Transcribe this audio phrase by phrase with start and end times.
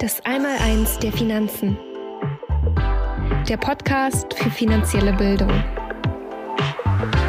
[0.00, 1.76] Das Einmaleins der Finanzen.
[3.48, 5.48] Der Podcast für finanzielle Bildung.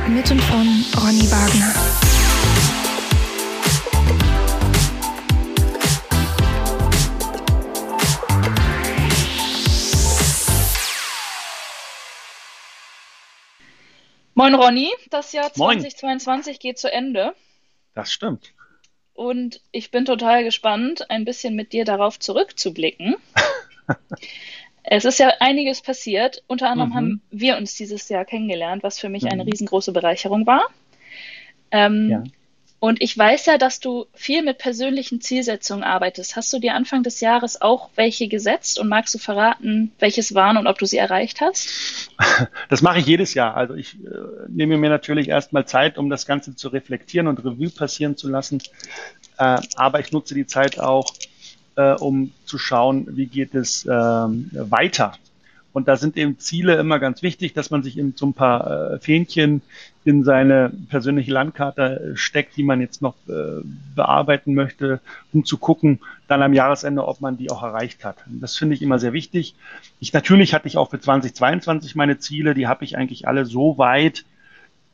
[0.07, 1.73] Mit und von Ronny Wagner.
[14.35, 15.79] Moin Ronny, das Jahr Moin.
[15.79, 17.33] 2022 geht zu Ende
[17.95, 18.53] Das stimmt.
[19.19, 23.15] Und ich bin total gespannt, ein bisschen mit dir darauf zurückzublicken.
[24.83, 26.43] Es ist ja einiges passiert.
[26.47, 26.95] Unter anderem Mhm.
[26.95, 29.49] haben wir uns dieses Jahr kennengelernt, was für mich eine Mhm.
[29.49, 30.63] riesengroße Bereicherung war.
[31.71, 32.23] Ähm, Ja.
[32.79, 36.37] Und ich weiß ja, dass du viel mit persönlichen Zielsetzungen arbeitest.
[36.37, 40.55] Hast du dir Anfang des Jahres auch welche gesetzt und magst du verraten, welches waren
[40.55, 42.09] und ob du sie erreicht hast?
[42.69, 43.55] Das mache ich jedes Jahr.
[43.57, 44.07] Also ich äh,
[44.47, 48.61] nehme mir natürlich erstmal Zeit, um das Ganze zu reflektieren und Revue passieren zu lassen.
[49.37, 51.13] Äh, aber ich nutze die Zeit auch,
[51.75, 55.13] äh, um zu schauen, wie geht es ähm, weiter.
[55.71, 58.93] Und da sind eben Ziele immer ganz wichtig, dass man sich eben so ein paar
[58.93, 59.61] äh, Fähnchen
[60.09, 63.61] in seine persönliche Landkarte äh, steckt, die man jetzt noch äh,
[63.93, 68.17] bearbeiten möchte, um zu gucken, dann am Jahresende, ob man die auch erreicht hat.
[68.25, 69.53] Das finde ich immer sehr wichtig.
[69.99, 73.77] Ich natürlich hatte ich auch für 2022 meine Ziele, die habe ich eigentlich alle so
[73.77, 74.25] weit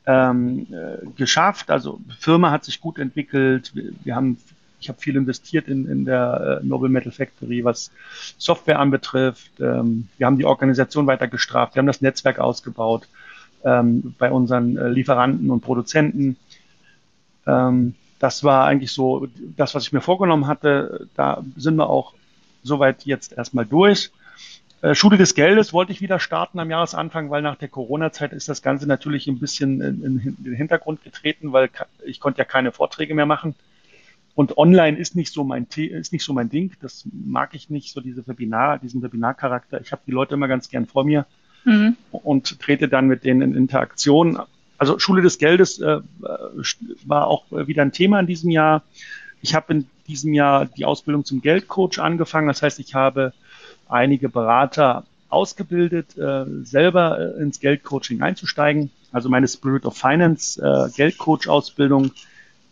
[0.06, 1.72] ähm, äh, geschafft.
[1.72, 3.72] Also Firma hat sich gut entwickelt.
[3.74, 4.38] Wir, wir haben,
[4.82, 7.90] ich habe viel investiert in, in der äh, Noble Metal Factory, was
[8.38, 9.62] Software anbetrifft.
[9.62, 11.76] Ähm, wir haben die Organisation weiter gestraft.
[11.76, 13.08] Wir haben das Netzwerk ausgebaut
[13.66, 16.38] ähm, bei unseren äh, Lieferanten und Produzenten.
[17.46, 19.28] Ähm, das war eigentlich so
[19.58, 21.10] das, was ich mir vorgenommen hatte.
[21.16, 22.14] Da sind wir auch
[22.64, 24.12] soweit jetzt erstmal durch.
[24.82, 28.48] Äh, Schule des Geldes wollte ich wieder starten am Jahresanfang, weil nach der Corona-Zeit ist
[28.48, 31.70] das Ganze natürlich ein bisschen in, in den Hintergrund getreten, weil
[32.06, 33.56] ich konnte ja keine Vorträge mehr machen.
[34.36, 36.74] Und online ist nicht so mein ist nicht so mein Ding.
[36.82, 39.82] Das mag ich nicht, so diese Webinar, diesen Webinarcharakter.
[39.82, 41.26] Ich habe die Leute immer ganz gern vor mir
[41.66, 41.98] Mhm.
[42.12, 44.40] und trete dann mit denen in Interaktion.
[44.78, 46.00] Also Schule des Geldes äh,
[47.06, 48.84] war auch wieder ein Thema in diesem Jahr.
[49.42, 52.48] Ich habe in diesem Jahr die Ausbildung zum Geldcoach angefangen.
[52.48, 53.34] Das heißt, ich habe
[53.90, 58.92] einige Berater ausgebildet, äh, selber äh, ins Geldcoaching einzusteigen.
[59.12, 62.12] Also meine Spirit of Finance äh, Geldcoach-Ausbildung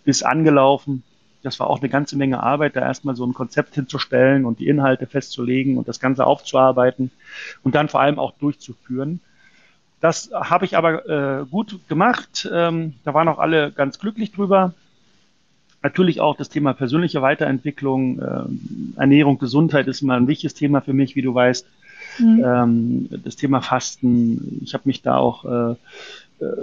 [0.05, 1.03] ist angelaufen.
[1.43, 4.67] Das war auch eine ganze Menge Arbeit, da erstmal so ein Konzept hinzustellen und die
[4.67, 7.11] Inhalte festzulegen und das Ganze aufzuarbeiten
[7.63, 9.19] und dann vor allem auch durchzuführen.
[9.99, 11.07] Das habe ich aber
[11.41, 12.49] äh, gut gemacht.
[12.51, 14.73] Ähm, da waren auch alle ganz glücklich drüber.
[15.81, 20.93] Natürlich auch das Thema persönliche Weiterentwicklung, ähm, Ernährung, Gesundheit ist immer ein wichtiges Thema für
[20.93, 21.65] mich, wie du weißt.
[22.19, 22.43] Mhm.
[22.45, 24.61] Ähm, das Thema Fasten.
[24.63, 25.75] Ich habe mich da auch äh, äh,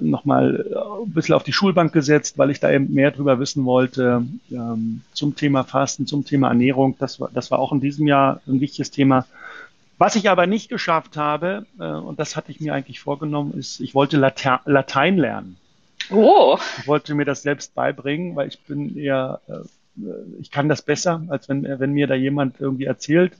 [0.00, 0.64] nochmal
[1.02, 5.02] ein bisschen auf die Schulbank gesetzt, weil ich da eben mehr drüber wissen wollte ähm,
[5.12, 6.96] zum Thema Fasten, zum Thema Ernährung.
[6.98, 9.26] Das war, das war auch in diesem Jahr ein wichtiges Thema.
[9.98, 13.80] Was ich aber nicht geschafft habe, äh, und das hatte ich mir eigentlich vorgenommen, ist,
[13.80, 15.56] ich wollte Late Latein lernen.
[16.10, 20.02] Oh, Ich wollte mir das selbst beibringen, weil ich bin eher, äh,
[20.40, 23.32] ich kann das besser, als wenn, wenn mir da jemand irgendwie erzählt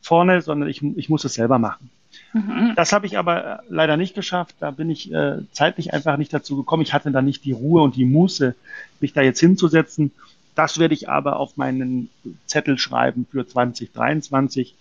[0.00, 1.90] vorne, sondern ich, ich muss es selber machen.
[2.36, 2.72] Mhm.
[2.76, 4.56] Das habe ich aber äh, leider nicht geschafft.
[4.60, 6.82] Da bin ich äh, zeitlich einfach nicht dazu gekommen.
[6.82, 8.54] Ich hatte da nicht die Ruhe und die Muße,
[9.00, 10.12] mich da jetzt hinzusetzen.
[10.54, 12.08] Das werde ich aber auf meinen
[12.46, 14.74] Zettel schreiben für 2023,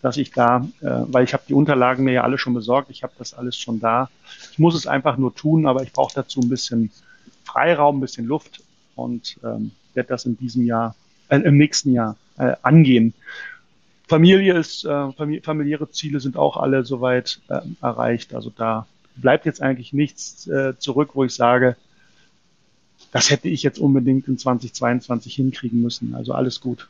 [0.00, 3.02] dass ich da, äh, weil ich habe die Unterlagen mir ja alle schon besorgt, ich
[3.02, 4.08] habe das alles schon da.
[4.52, 6.90] Ich muss es einfach nur tun, aber ich brauche dazu ein bisschen
[7.44, 8.62] Freiraum, ein bisschen Luft
[8.94, 10.94] und ähm, werde das in diesem Jahr,
[11.28, 13.14] äh, im nächsten Jahr äh, angehen.
[14.08, 18.34] Familie ist, äh, famili familiäre Ziele sind auch alle soweit äh, erreicht.
[18.34, 18.86] Also da
[19.16, 21.76] bleibt jetzt eigentlich nichts äh, zurück, wo ich sage,
[23.12, 26.14] das hätte ich jetzt unbedingt in 2022 hinkriegen müssen.
[26.14, 26.88] Also alles gut.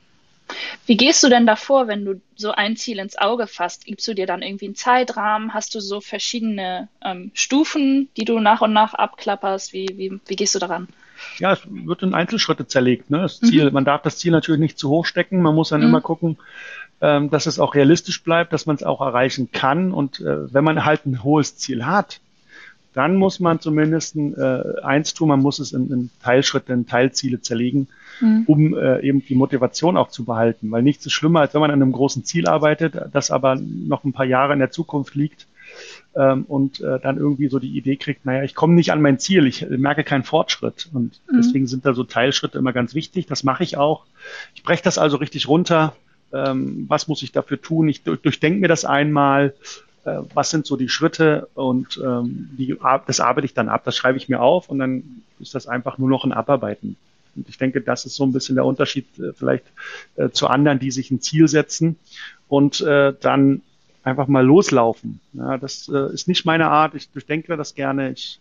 [0.86, 3.86] Wie gehst du denn davor, wenn du so ein Ziel ins Auge fasst?
[3.86, 5.54] Gibst du dir dann irgendwie einen Zeitrahmen?
[5.54, 9.72] Hast du so verschiedene ähm, Stufen, die du nach und nach abklapperst?
[9.72, 10.86] Wie, wie, wie gehst du daran?
[11.38, 13.10] Ja, es wird in Einzelschritte zerlegt.
[13.10, 13.18] Ne?
[13.18, 15.42] Das Ziel, man darf das Ziel natürlich nicht zu hoch stecken.
[15.42, 15.88] Man muss dann Mhm.
[15.88, 16.36] immer gucken,
[17.00, 19.92] ähm, dass es auch realistisch bleibt, dass man es auch erreichen kann.
[19.92, 22.20] Und äh, wenn man halt ein hohes Ziel hat,
[22.94, 27.40] dann muss man zumindest äh, eins tun, man muss es in, in Teilschritte, in Teilziele
[27.40, 27.88] zerlegen,
[28.18, 28.44] Mhm.
[28.46, 30.70] um äh, eben die Motivation auch zu behalten.
[30.70, 34.04] Weil nichts ist schlimmer, als wenn man an einem großen Ziel arbeitet, das aber noch
[34.04, 35.46] ein paar Jahre in der Zukunft liegt
[36.14, 39.18] ähm, und äh, dann irgendwie so die Idee kriegt, naja, ich komme nicht an mein
[39.18, 40.88] Ziel, ich merke keinen Fortschritt.
[40.94, 41.36] Und Mhm.
[41.36, 43.26] deswegen sind da so Teilschritte immer ganz wichtig.
[43.26, 44.04] Das mache ich auch.
[44.54, 45.94] Ich breche das also richtig runter.
[46.32, 47.88] Ähm, was muss ich dafür tun?
[47.88, 49.54] Ich durch- durchdenke mir das einmal.
[50.04, 51.48] Äh, was sind so die Schritte?
[51.54, 52.76] Und ähm, die,
[53.06, 53.82] das arbeite ich dann ab.
[53.84, 56.96] Das schreibe ich mir auf und dann ist das einfach nur noch ein Abarbeiten.
[57.34, 59.64] Und ich denke, das ist so ein bisschen der Unterschied äh, vielleicht
[60.16, 61.96] äh, zu anderen, die sich ein Ziel setzen
[62.48, 63.62] und äh, dann
[64.02, 65.20] einfach mal loslaufen.
[65.32, 66.94] Ja, das äh, ist nicht meine Art.
[66.94, 68.12] Ich durchdenke das gerne.
[68.12, 68.38] Ich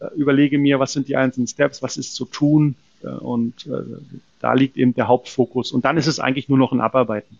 [0.00, 2.74] äh, überlege mir, was sind die einzelnen Steps, was ist zu tun.
[3.10, 3.82] Und äh,
[4.40, 5.72] da liegt eben der Hauptfokus.
[5.72, 7.38] Und dann ist es eigentlich nur noch ein Abarbeiten.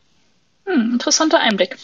[0.67, 1.77] Hm, interessanter Einblick.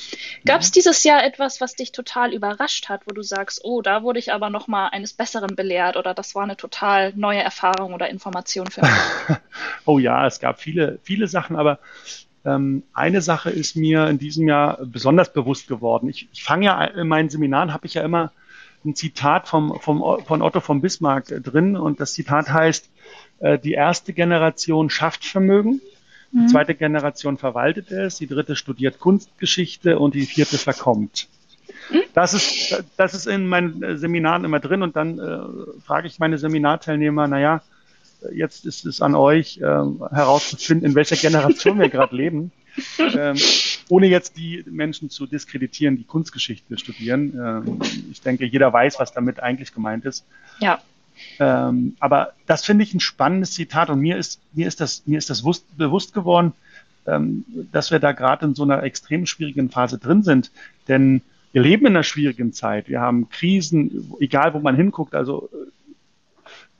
[0.44, 4.02] Gab es dieses Jahr etwas, was dich total überrascht hat, wo du sagst, oh, da
[4.02, 7.94] wurde ich aber noch mal eines Besseren belehrt oder das war eine total neue Erfahrung
[7.94, 9.36] oder Information für mich?
[9.84, 11.78] oh ja, es gab viele, viele Sachen, aber
[12.44, 16.08] ähm, eine Sache ist mir in diesem Jahr besonders bewusst geworden.
[16.08, 18.32] Ich, ich fange ja in meinen Seminaren, habe ich ja immer
[18.84, 22.90] ein Zitat vom, vom, von Otto von Bismarck drin und das Zitat heißt,
[23.40, 25.80] äh, die erste Generation schafft Vermögen,
[26.32, 26.48] die mhm.
[26.48, 31.28] zweite Generation verwaltet es, die dritte studiert Kunstgeschichte und die vierte verkommt.
[31.90, 32.02] Mhm.
[32.14, 36.38] Das ist, das ist in meinen Seminaren immer drin und dann äh, frage ich meine
[36.38, 37.62] Seminarteilnehmer, naja,
[38.32, 42.52] jetzt ist es an euch äh, herauszufinden, in welcher Generation wir gerade leben.
[42.98, 43.36] Ähm,
[43.90, 47.34] ohne jetzt die Menschen zu diskreditieren, die Kunstgeschichte studieren.
[47.36, 47.78] Ähm,
[48.10, 50.24] ich denke, jeder weiß, was damit eigentlich gemeint ist.
[50.58, 50.80] Ja.
[51.38, 55.18] Ähm, aber das finde ich ein spannendes Zitat und mir ist, mir ist das, mir
[55.18, 56.52] ist das wusst, bewusst geworden,
[57.06, 60.50] ähm, dass wir da gerade in so einer extrem schwierigen Phase drin sind.
[60.88, 61.22] Denn
[61.52, 62.88] wir leben in einer schwierigen Zeit.
[62.88, 65.14] Wir haben Krisen, egal wo man hinguckt.
[65.14, 65.48] Also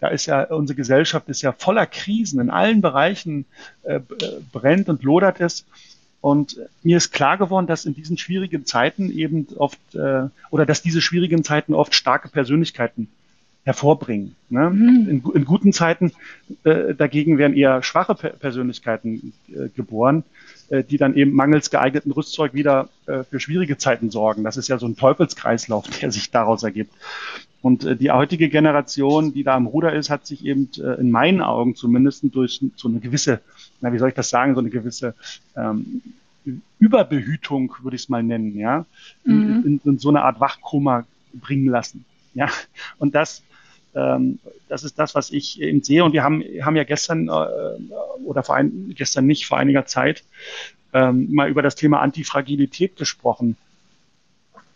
[0.01, 3.45] da ist ja unsere Gesellschaft ist ja voller Krisen in allen Bereichen
[3.83, 4.01] äh,
[4.53, 5.65] brennt und lodert es.
[6.21, 10.83] Und mir ist klar geworden, dass in diesen schwierigen Zeiten eben oft äh, oder dass
[10.83, 13.09] diese schwierigen Zeiten oft starke Persönlichkeiten
[13.65, 14.35] hervorbringen.
[14.49, 14.71] Ne?
[14.71, 15.09] Mhm.
[15.09, 16.13] In, in, guten Zeiten
[16.65, 20.25] äh, dagegen werden eher schwache per Persönlichkeiten äh, geboren,
[20.69, 24.43] äh, die dann eben mangels geeigneten Rüstzeug wieder äh, für schwierige Zeiten sorgen.
[24.43, 26.93] Das ist ja so ein Teufelskreislauf, der sich daraus ergibt.
[27.61, 31.13] Und äh, die heutige Generation, die da am Ruder ist, hat sich eben äh, in
[31.13, 33.41] meinen Augen zumindest durch so eine gewisse,
[33.81, 35.15] na wie soll ich das sagen, so eine gewisse
[35.57, 36.03] ähm,
[36.81, 38.85] Überbehütung, würde ich es mal nennen, ja,
[39.25, 39.33] mhm.
[39.33, 42.05] in, in, in so eine Art Wachkoma bringen lassen.
[42.35, 42.49] Ja,
[42.99, 43.45] und das
[43.95, 46.05] ähm, das ist das, was ich eben sehe.
[46.05, 50.25] Und wir haben, haben ja gestern äh, oder vor ein, gestern nicht, vor einiger Zeit
[50.93, 53.57] ähm, mal über das Thema Antifragilität gesprochen.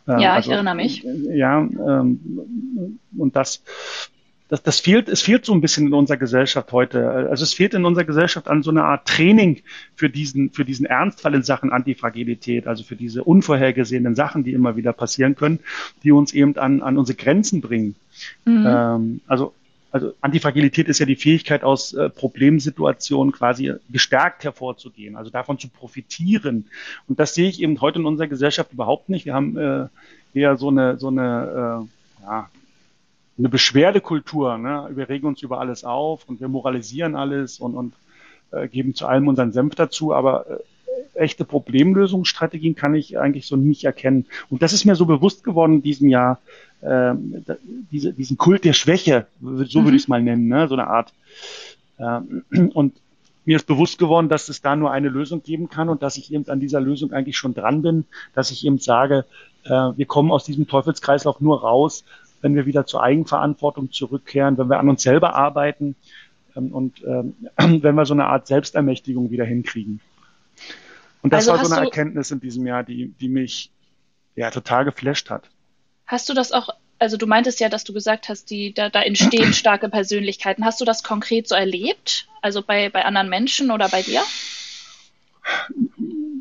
[0.09, 1.05] Ähm, ja, also, ich erinnere mich.
[1.05, 3.63] Ja, ähm, und das,
[4.49, 7.29] das, das fehlt, es fehlt so ein bisschen in unserer Gesellschaft heute.
[7.31, 9.63] Also es fehlt in unserer Gesellschaft an so einer Art Training
[9.97, 14.77] für diesen, für diesen Ernstfall in Sachen Antifragilität, also für diese unvorhergesehenen Sachen, die immer
[14.77, 15.59] wieder passieren können,
[16.05, 17.97] die uns eben an, an unsere Grenzen bringen.
[18.45, 18.65] Mhm.
[18.67, 19.53] Ähm, also
[19.97, 25.69] also Antifragilität ist ja die Fähigkeit, aus äh, Problemsituationen quasi gestärkt hervorzugehen, also davon zu
[25.69, 26.67] profitieren.
[27.09, 29.25] Und das sehe ich eben heute in unserer Gesellschaft überhaupt nicht.
[29.25, 29.87] Wir haben äh,
[30.35, 31.87] eher so eine, so eine,
[32.21, 32.51] äh, ja,
[33.39, 34.59] eine Beschwerdekultur.
[34.59, 34.91] Ne?
[34.95, 37.95] Wir regen uns über alles auf und wir moralisieren alles und, und
[38.51, 40.57] äh, geben zu allem unseren Senf dazu, aber äh,
[41.15, 44.27] echte Problemlösungsstrategien kann ich eigentlich so nicht erkennen.
[44.51, 46.39] Und das ist mir so bewusst geworden in diesem Jahr,
[46.81, 47.15] äh,
[47.91, 49.85] diese, diesen Kult der Schwäche, so mhm.
[49.85, 50.69] würde ich es mal nennen, ne?
[50.69, 51.13] so eine Art.
[51.99, 52.21] Äh,
[52.75, 52.95] und
[53.45, 56.33] mir ist bewusst geworden, dass es da nur eine Lösung geben kann und dass ich
[56.33, 58.05] eben an dieser Lösung eigentlich schon dran bin,
[58.35, 59.25] dass ich eben sage,
[59.65, 62.05] äh, wir kommen aus diesem Teufelskreislauf nur raus,
[62.47, 65.97] wenn wir wieder zur Eigenverantwortung zurückkehren, wenn wir an uns selber arbeiten
[66.55, 67.35] ähm, und ähm,
[67.83, 70.01] wenn wir so eine Art Selbstermächtigung wieder hinkriegen.
[71.23, 73.73] Und das also war so eine Erkenntnis in diesem Jahr, die, die mich
[74.37, 75.51] ja total geflasht hat.
[76.07, 76.69] Hast du das auch,
[77.01, 80.65] also du meintest ja, dass du gesagt hast, die, da, da entstehen starke Persönlichkeiten.
[80.65, 82.29] Hast du das konkret so erlebt?
[82.43, 84.23] Also bei, bei anderen Menschen oder bei dir?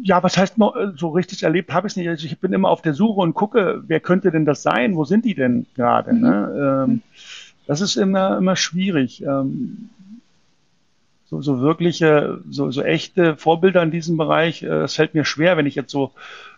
[0.05, 0.57] Ja, was heißt
[0.97, 2.07] so richtig erlebt habe ich es nicht.
[2.07, 4.95] Also ich bin immer auf der Suche und gucke, wer könnte denn das sein?
[4.95, 6.13] Wo sind die denn gerade?
[6.13, 6.21] Mhm.
[6.21, 6.85] Ne?
[6.87, 7.01] Ähm,
[7.65, 9.23] das ist immer, immer schwierig.
[9.23, 9.89] Ähm,
[11.27, 15.57] so, so wirkliche, so, so echte Vorbilder in diesem Bereich, äh, das fällt mir schwer,
[15.57, 16.11] wenn ich jetzt so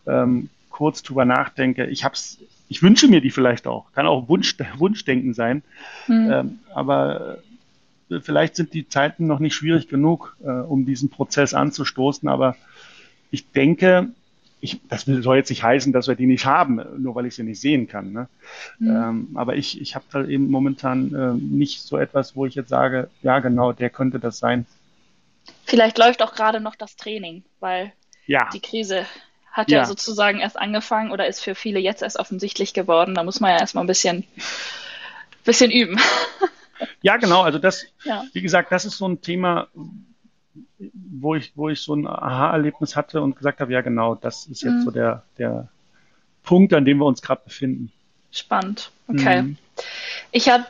[0.06, 1.86] ähm, kurz drüber nachdenke.
[1.86, 3.94] Ich hab's, ich wünsche mir die vielleicht auch.
[3.94, 5.64] Kann auch Wunsch, Wunschdenken sein.
[6.10, 6.32] Mhm.
[6.32, 7.38] Ähm, aber
[8.10, 12.28] äh, vielleicht sind die Zeiten noch nicht schwierig genug, äh, um diesen Prozess anzustoßen.
[12.28, 12.58] Aber
[13.32, 14.10] ich denke,
[14.60, 17.44] ich, das soll jetzt nicht heißen, dass wir die nicht haben, nur weil ich sie
[17.44, 18.12] nicht sehen kann.
[18.12, 18.28] Ne?
[18.80, 18.90] Mhm.
[18.90, 22.70] Ähm, aber ich, ich habe da eben momentan äh, nicht so etwas, wo ich jetzt
[22.70, 24.66] sage, ja genau, der könnte das sein.
[25.66, 27.94] Vielleicht läuft auch gerade noch das Training, weil
[28.26, 28.50] ja.
[28.52, 29.06] die Krise
[29.52, 29.80] hat ja.
[29.80, 29.86] ja.
[29.86, 33.16] sozusagen erst angefangen oder ist für viele jetzt erst offensichtlich geworden.
[33.16, 34.26] Da muss man ja erstmal ein bisschen,
[35.44, 36.00] bisschen üben.
[37.02, 37.42] Ja, genau.
[37.42, 38.24] Also das, ja.
[38.34, 39.68] wie gesagt, das ist so ein Thema,
[40.94, 44.64] wo ich, wo ich so ein Aha-Erlebnis hatte und gesagt habe, ja genau, das ist
[44.64, 44.82] jetzt mhm.
[44.84, 45.70] so der, der
[46.44, 47.92] Punkt, an dem wir uns gerade befinden.
[48.32, 48.92] Spannend.
[49.08, 49.42] Okay.
[49.44, 49.58] Mhm.
[50.32, 50.66] Ich habe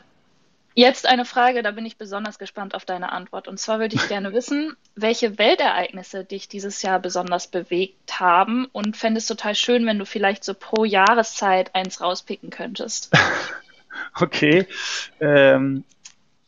[0.78, 3.48] Jetzt eine Frage, da bin ich besonders gespannt auf deine Antwort.
[3.48, 8.96] Und zwar würde ich gerne wissen, welche Weltereignisse dich dieses Jahr besonders bewegt haben und
[8.96, 13.12] fände es total schön, wenn du vielleicht so pro Jahreszeit eins rauspicken könntest.
[14.22, 14.68] okay.
[15.20, 15.84] Ähm,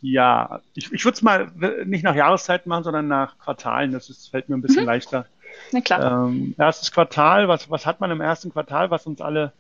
[0.02, 1.52] ja, ich, ich würde es mal
[1.86, 3.92] nicht nach Jahreszeit machen, sondern nach Quartalen.
[3.92, 4.88] Das ist, fällt mir ein bisschen mhm.
[4.88, 5.26] leichter.
[5.72, 6.28] Na klar.
[6.28, 9.52] Ähm, erstes Quartal, was, was hat man im ersten Quartal, was uns alle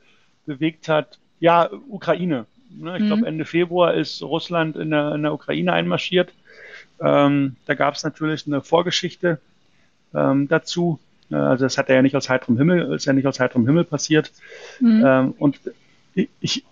[0.46, 1.19] bewegt hat?
[1.39, 2.46] Ja, Ukraine.
[2.69, 2.98] Ne?
[2.98, 3.08] Ich mhm.
[3.08, 6.34] glaube, Ende Februar ist Russland in der, in der Ukraine einmarschiert.
[7.01, 9.39] Ähm, da gab es natürlich eine Vorgeschichte
[10.13, 11.00] ähm, dazu.
[11.31, 13.84] Äh, also das hat ja nicht aus heiterem Himmel, ist ja nicht aus heiterem Himmel
[13.84, 14.31] passiert.
[14.79, 15.03] Mhm.
[15.05, 15.60] Ähm, und
[16.39, 16.63] ich,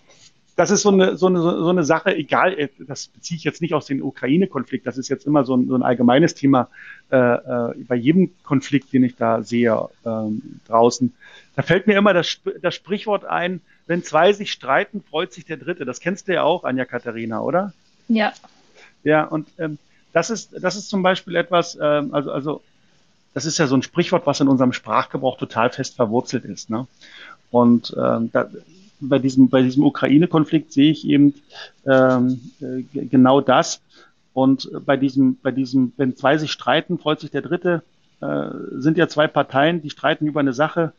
[0.58, 3.62] das ist so eine, so eine, so eine Sache, egal, äh, das beziehe ich jetzt
[3.62, 6.68] nicht aus dem Ukraine-Konflikt, das ist jetzt immer so ein, so ein allgemeines Thema
[7.12, 11.14] äh, äh, bei jedem Konflikt, den ich da sehe ähm, draußen.
[11.54, 15.58] Da fällt mir immer das, das Sprichwort ein, wenn zwei sich streiten, freut sich der
[15.58, 15.84] Dritte.
[15.84, 17.72] Das kennst du ja auch, Anja Katharina, oder?
[18.08, 18.32] Ja.
[19.04, 19.78] Ja, und ähm,
[20.12, 22.62] das ist, das ist zum Beispiel etwas, ähm, also, also
[23.32, 26.68] das ist ja so ein Sprichwort, was in unserem Sprachgebrauch total fest verwurzelt ist.
[26.68, 26.88] Ne?
[27.52, 28.50] Und ähm, da,
[29.00, 31.34] bei diesem, bei diesem Ukraine-Konflikt sehe ich eben
[31.86, 33.80] ähm, äh, genau das.
[34.34, 37.82] Und bei diesem, bei diesem, wenn zwei sich streiten, freut sich der Dritte,
[38.20, 40.92] äh, sind ja zwei Parteien, die streiten über eine Sache,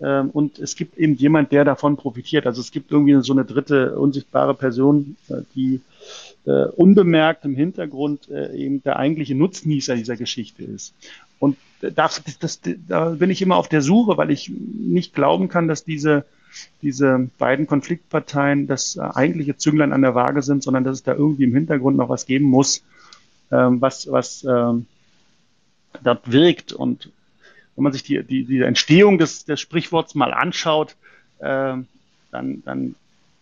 [0.00, 2.46] ähm, und es gibt eben jemand, der davon profitiert.
[2.46, 5.80] Also es gibt irgendwie so eine dritte unsichtbare Person, äh, die
[6.44, 10.94] äh, unbemerkt im Hintergrund äh, eben der eigentliche Nutznießer dieser Geschichte ist.
[11.38, 15.68] Und das, das, da bin ich immer auf der Suche, weil ich nicht glauben kann,
[15.68, 16.24] dass diese,
[16.82, 21.44] diese beiden Konfliktparteien das eigentliche Zünglein an der Waage sind, sondern dass es da irgendwie
[21.44, 22.84] im Hintergrund noch was geben muss,
[23.50, 24.86] ähm, was, was ähm,
[26.02, 26.72] dort wirkt.
[26.72, 27.10] Und
[27.74, 30.96] wenn man sich die, die, die Entstehung des, des Sprichworts mal anschaut,
[31.38, 31.76] äh,
[32.30, 32.94] dann, dann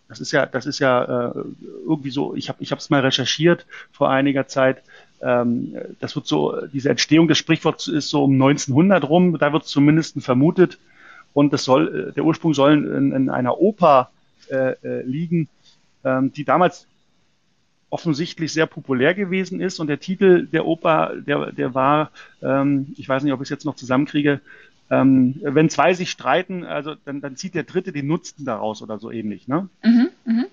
[0.07, 1.43] das ist ja, das ist ja äh,
[1.85, 4.83] irgendwie so, ich habe ich es mal recherchiert vor einiger Zeit,
[5.21, 9.65] ähm, das wird so, diese Entstehung des Sprichworts ist so um 1900 rum, da wird
[9.65, 10.77] zumindest vermutet
[11.35, 14.09] und das soll, äh, der Ursprung soll in, in einer Oper
[14.49, 15.49] äh, äh, liegen,
[16.03, 16.87] ähm, die damals
[17.89, 19.79] offensichtlich sehr populär gewesen ist.
[19.79, 22.11] Und der Titel der Oper, der, der war,
[22.41, 24.39] ähm, ich weiß nicht, ob ich es jetzt noch zusammenkriege,
[24.89, 28.97] ähm, wenn zwei sich streiten, also dann, dann zieht der Dritte den Nutzen daraus oder
[28.97, 29.47] so ähnlich.
[29.49, 29.67] Ne?
[29.83, 30.45] Mhm, mh.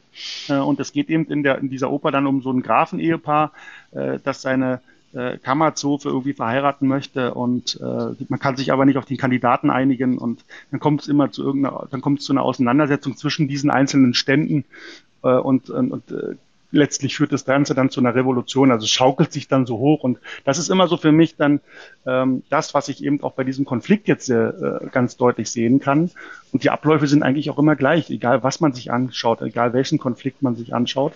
[0.48, 3.52] äh, und es geht eben in, der, in dieser Oper dann um so ein Grafenehepaar,
[3.92, 4.80] äh, das seine
[5.14, 9.70] äh, Kammerzofe irgendwie verheiraten möchte und äh, man kann sich aber nicht auf den Kandidaten
[9.70, 13.48] einigen und dann kommt es immer zu irgendeiner, dann kommt es zu einer Auseinandersetzung zwischen
[13.48, 14.64] diesen einzelnen Ständen
[15.22, 16.36] äh, und, und, und äh,
[16.72, 18.72] letztlich führt das Ganze dann zu einer Revolution.
[18.72, 20.02] Also schaukelt sich dann so hoch.
[20.02, 21.60] Und das ist immer so für mich dann
[22.06, 24.52] ähm, das, was ich eben auch bei diesem Konflikt jetzt äh,
[24.90, 26.10] ganz deutlich sehen kann.
[26.50, 29.98] Und die Abläufe sind eigentlich auch immer gleich, egal was man sich anschaut, egal welchen
[29.98, 31.12] Konflikt man sich anschaut.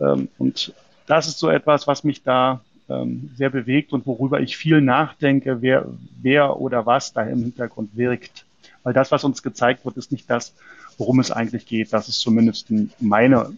[0.00, 0.72] Ähm, und
[1.06, 5.62] das ist so etwas, was mich da ähm, sehr bewegt und worüber ich viel nachdenke,
[5.62, 5.86] wer,
[6.20, 8.44] wer oder was da im Hintergrund wirkt.
[8.82, 10.54] Weil das, was uns gezeigt wird, ist nicht das,
[10.98, 11.92] worum es eigentlich geht.
[11.92, 12.68] Das ist zumindest
[13.00, 13.52] meine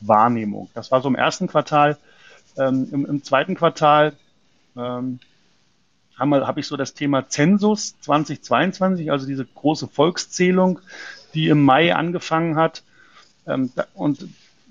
[0.00, 0.70] Wahrnehmung.
[0.74, 1.98] Das war so im ersten Quartal.
[2.56, 4.14] Ähm, im, im, zweiten Quartal
[4.76, 5.18] ähm,
[6.16, 10.80] habe hab ich so das Thema Zensus 2022, also diese große Volkszählung,
[11.34, 12.82] die im Mai angefangen hat.
[13.46, 14.26] Ähm, da, und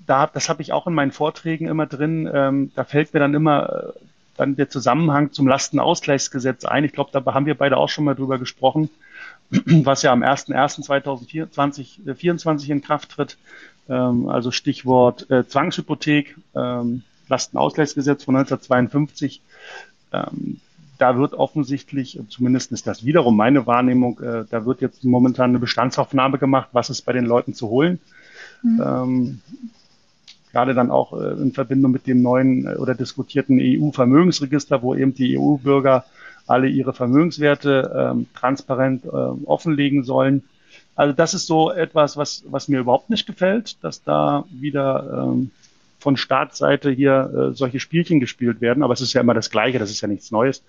[0.08, 2.26] da, das habe ich auch in meinen Vorträgen immer drin.
[2.32, 3.92] Ähm, da fällt mir dann immer äh,
[4.36, 6.84] dann der Zusammenhang zum Lastenausgleichsgesetz ein.
[6.84, 8.88] Ich glaube, da haben wir beide auch schon mal drüber gesprochen,
[9.50, 13.36] was ja am 01.01.2024 in Kraft tritt.
[13.88, 19.40] Ähm, also Stichwort äh, Zwangshypothek, ähm, Lastenausgleichsgesetz von 1952.
[20.12, 20.60] Ähm,
[20.98, 25.58] da wird offensichtlich, zumindest ist das wiederum meine Wahrnehmung, äh, da wird jetzt momentan eine
[25.58, 28.00] Bestandsaufnahme gemacht, was ist bei den Leuten zu holen.
[28.62, 28.82] Mhm.
[28.84, 29.40] Ähm,
[30.58, 35.14] gerade dann auch äh, in Verbindung mit dem neuen äh, oder diskutierten EU-Vermögensregister, wo eben
[35.14, 36.04] die EU-Bürger
[36.46, 40.42] alle ihre Vermögenswerte ähm, transparent äh, offenlegen sollen.
[40.96, 45.52] Also das ist so etwas, was, was mir überhaupt nicht gefällt, dass da wieder ähm,
[46.00, 48.82] von Staatsseite hier äh, solche Spielchen gespielt werden.
[48.82, 50.64] Aber es ist ja immer das Gleiche, das ist ja nichts Neues.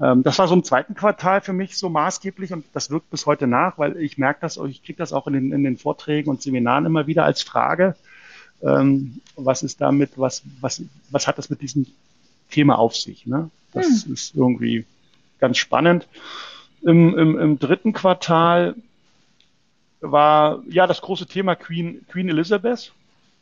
[0.00, 3.26] Ähm, das war so im zweiten Quartal für mich so maßgeblich und das wirkt bis
[3.26, 6.28] heute nach, weil ich merke das, ich kriege das auch in den, in den Vorträgen
[6.28, 7.94] und Seminaren immer wieder als Frage.
[8.62, 11.86] Ähm, was ist damit, was, was, was hat das mit diesem
[12.50, 13.26] Thema auf sich?
[13.26, 13.50] Ne?
[13.72, 14.12] Das hm.
[14.12, 14.84] ist irgendwie
[15.38, 16.06] ganz spannend.
[16.82, 18.74] Im, im, Im dritten Quartal
[20.00, 22.92] war ja das große Thema Queen, Queen Elizabeth,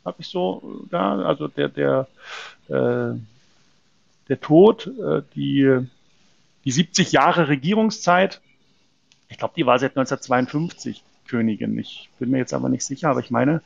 [0.05, 2.07] habe ich so da, also der, der,
[2.67, 3.17] äh,
[4.27, 5.87] der Tod, äh, die,
[6.65, 8.41] die 70 Jahre Regierungszeit,
[9.29, 11.03] ich glaube, die war seit 1952.
[11.29, 11.77] Königin.
[11.77, 13.61] Ich bin mir jetzt aber nicht sicher, aber ich meine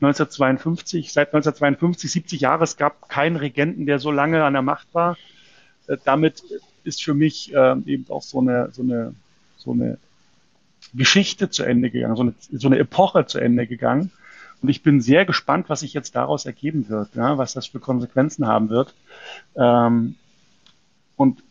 [0.00, 4.88] 1952, seit 1952, 70 Jahre, es gab keinen Regenten, der so lange an der Macht
[4.92, 5.16] war.
[5.86, 6.42] Äh, damit
[6.84, 9.14] ist für mich äh, eben auch so eine, so eine,
[9.56, 9.98] so eine
[10.94, 14.12] Geschichte zu Ende gegangen, so eine, so eine Epoche zu Ende gegangen.
[14.62, 17.80] Und ich bin sehr gespannt, was sich jetzt daraus ergeben wird, ja, was das für
[17.80, 18.94] Konsequenzen haben wird.
[19.56, 20.16] Ähm,
[21.16, 21.42] und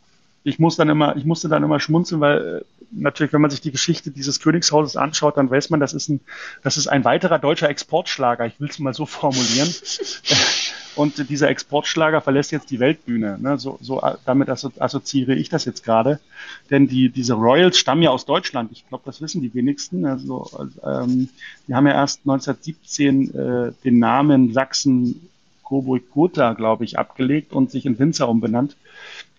[0.50, 3.62] ich muss dann immer, ich musste dann immer schmunzeln, weil äh, natürlich, wenn man sich
[3.62, 6.20] die Geschichte dieses Königshauses anschaut, dann weiß man, das ist ein,
[6.64, 8.46] das ist ein weiterer deutscher Exportschlager.
[8.46, 9.74] Ich will es mal so formulieren.
[10.96, 13.38] Und dieser Exportschlager verlässt jetzt die Weltbühne.
[13.40, 13.58] Ne?
[13.58, 16.20] So, so damit assoziiere ich das jetzt gerade.
[16.72, 18.72] Denn die, diese Royals stammen ja aus Deutschland.
[18.74, 20.06] Ich glaube, das wissen die wenigsten.
[20.06, 20.50] Also,
[20.84, 21.30] ähm,
[21.68, 25.30] die haben ja erst 1917 äh, den Namen Sachsen
[25.64, 28.76] Coburg Gotha, glaube ich, abgelegt und sich in Winzer umbenannt.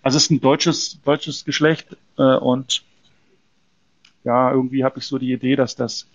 [0.03, 2.83] Also es ist ein deutsches, deutsches Geschlecht äh, und
[4.23, 6.07] ja, irgendwie habe ich so die Idee, dass das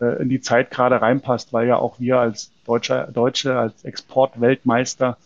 [0.00, 5.16] äh, in die Zeit gerade reinpasst, weil ja auch wir als Deutsche, Deutsche als Exportweltmeister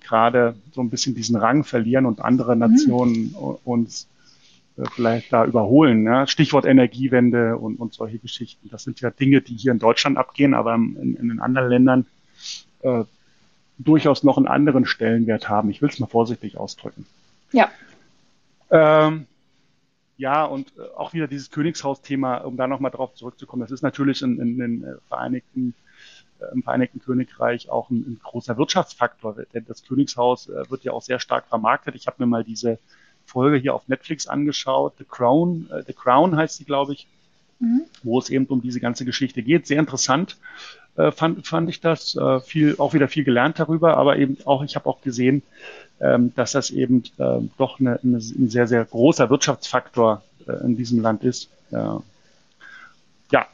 [0.00, 2.60] gerade so ein bisschen diesen Rang verlieren und andere mhm.
[2.60, 3.58] Nationen mhm.
[3.64, 4.08] uns
[4.76, 6.04] äh, vielleicht da überholen.
[6.04, 6.26] Ja?
[6.26, 8.68] Stichwort Energiewende und, und solche Geschichten.
[8.70, 12.06] Das sind ja Dinge, die hier in Deutschland abgehen, aber in, in den anderen Ländern
[12.82, 13.04] äh,
[13.78, 15.70] durchaus noch einen anderen Stellenwert haben.
[15.70, 17.06] Ich will es mal vorsichtig ausdrücken.
[17.52, 17.70] Ja.
[18.70, 19.26] Ähm,
[20.16, 24.22] ja, und äh, auch wieder dieses Königshaus-Thema, um da nochmal drauf zurückzukommen, das ist natürlich
[24.22, 25.74] in, in den äh, Vereinigten,
[26.40, 31.02] äh, im Vereinigten Königreich auch ein, ein, großer Wirtschaftsfaktor, denn das Königshaus wird ja auch
[31.02, 31.94] sehr stark vermarktet.
[31.94, 32.78] Ich habe mir mal diese
[33.28, 37.06] Folge hier auf Netflix angeschaut, The Crown, äh, The Crown heißt sie, glaube ich,
[37.60, 37.82] mhm.
[38.02, 39.66] wo es eben um diese ganze Geschichte geht.
[39.66, 40.36] Sehr interessant
[40.98, 44.64] äh, fand, fand ich das, äh, viel, auch wieder viel gelernt darüber, aber eben auch,
[44.64, 45.42] ich habe auch gesehen,
[46.00, 50.76] ähm, dass das eben äh, doch eine, eine, ein sehr, sehr großer Wirtschaftsfaktor äh, in
[50.76, 51.50] diesem Land ist.
[51.70, 52.02] Ja.
[53.30, 53.46] ja,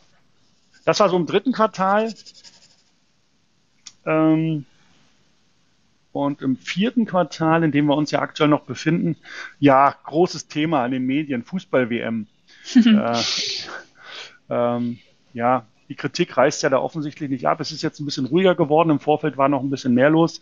[0.87, 2.15] das war so im dritten Quartal.
[4.07, 4.65] Ähm,
[6.13, 9.17] und im vierten Quartal, in dem wir uns ja aktuell noch befinden,
[9.59, 12.27] ja, großes Thema in den Medien, Fußball-WM.
[12.75, 13.23] äh,
[14.49, 14.99] ähm,
[15.35, 17.61] ja, die Kritik reißt ja da offensichtlich nicht ab.
[17.61, 18.91] Es ist jetzt ein bisschen ruhiger geworden.
[18.91, 20.41] Im Vorfeld war noch ein bisschen mehr los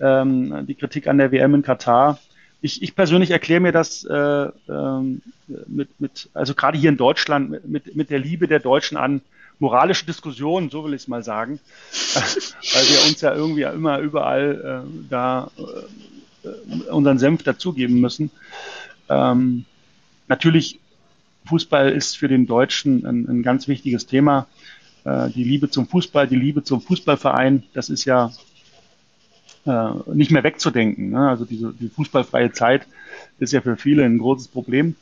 [0.00, 2.18] ähm, die Kritik an der WM in Katar.
[2.60, 5.20] Ich, ich persönlich erkläre mir das äh, ähm,
[5.66, 9.20] mit, mit, also gerade hier in Deutschland, mit, mit der Liebe der Deutschen an
[9.58, 11.60] moralische Diskussionen, so will ich es mal sagen,
[12.14, 15.50] weil wir uns ja irgendwie immer überall äh, da
[16.42, 18.30] äh, unseren Senf dazugeben müssen.
[19.08, 19.64] Ähm,
[20.28, 20.80] natürlich,
[21.46, 24.46] Fußball ist für den Deutschen ein, ein ganz wichtiges Thema.
[25.04, 28.32] Äh, die Liebe zum Fußball, die Liebe zum Fußballverein, das ist ja
[29.66, 31.10] äh, nicht mehr wegzudenken.
[31.10, 31.28] Ne?
[31.28, 32.86] Also diese die fußballfreie Zeit
[33.38, 34.96] ist ja für viele ein großes Problem.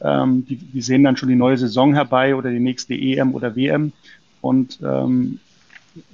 [0.00, 3.56] Ähm, die, die sehen dann schon die neue Saison herbei oder die nächste EM oder
[3.56, 3.92] WM.
[4.40, 5.40] Und ähm,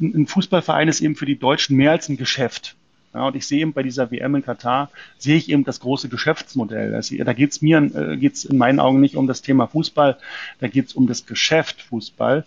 [0.00, 2.76] ein Fußballverein ist eben für die Deutschen mehr als ein Geschäft.
[3.14, 6.08] Ja, und ich sehe eben bei dieser WM in Katar, sehe ich eben das große
[6.08, 6.94] Geschäftsmodell.
[6.94, 10.18] Also, da geht es mir äh, geht's in meinen Augen nicht um das Thema Fußball,
[10.58, 12.44] da geht es um das Geschäft Fußball.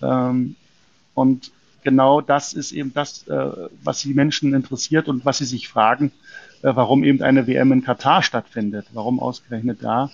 [0.00, 0.54] Ähm,
[1.14, 1.50] und
[1.82, 3.50] genau das ist eben das, äh,
[3.82, 6.12] was die Menschen interessiert und was sie sich fragen,
[6.62, 10.10] äh, warum eben eine WM in Katar stattfindet, warum ausgerechnet da.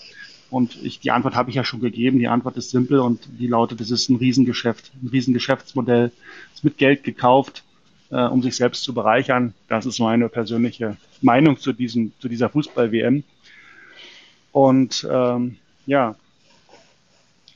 [0.51, 2.19] Und ich, die Antwort habe ich ja schon gegeben.
[2.19, 6.11] Die Antwort ist simpel und die lautet, es ist ein Riesengeschäft, ein Riesengeschäftsmodell.
[6.51, 7.63] Es ist mit Geld gekauft,
[8.11, 9.55] äh, um sich selbst zu bereichern.
[9.68, 13.25] Das ist meine persönliche Meinung zu diesem, zu dieser Fußball-WM.
[14.53, 16.16] Und ähm, ja,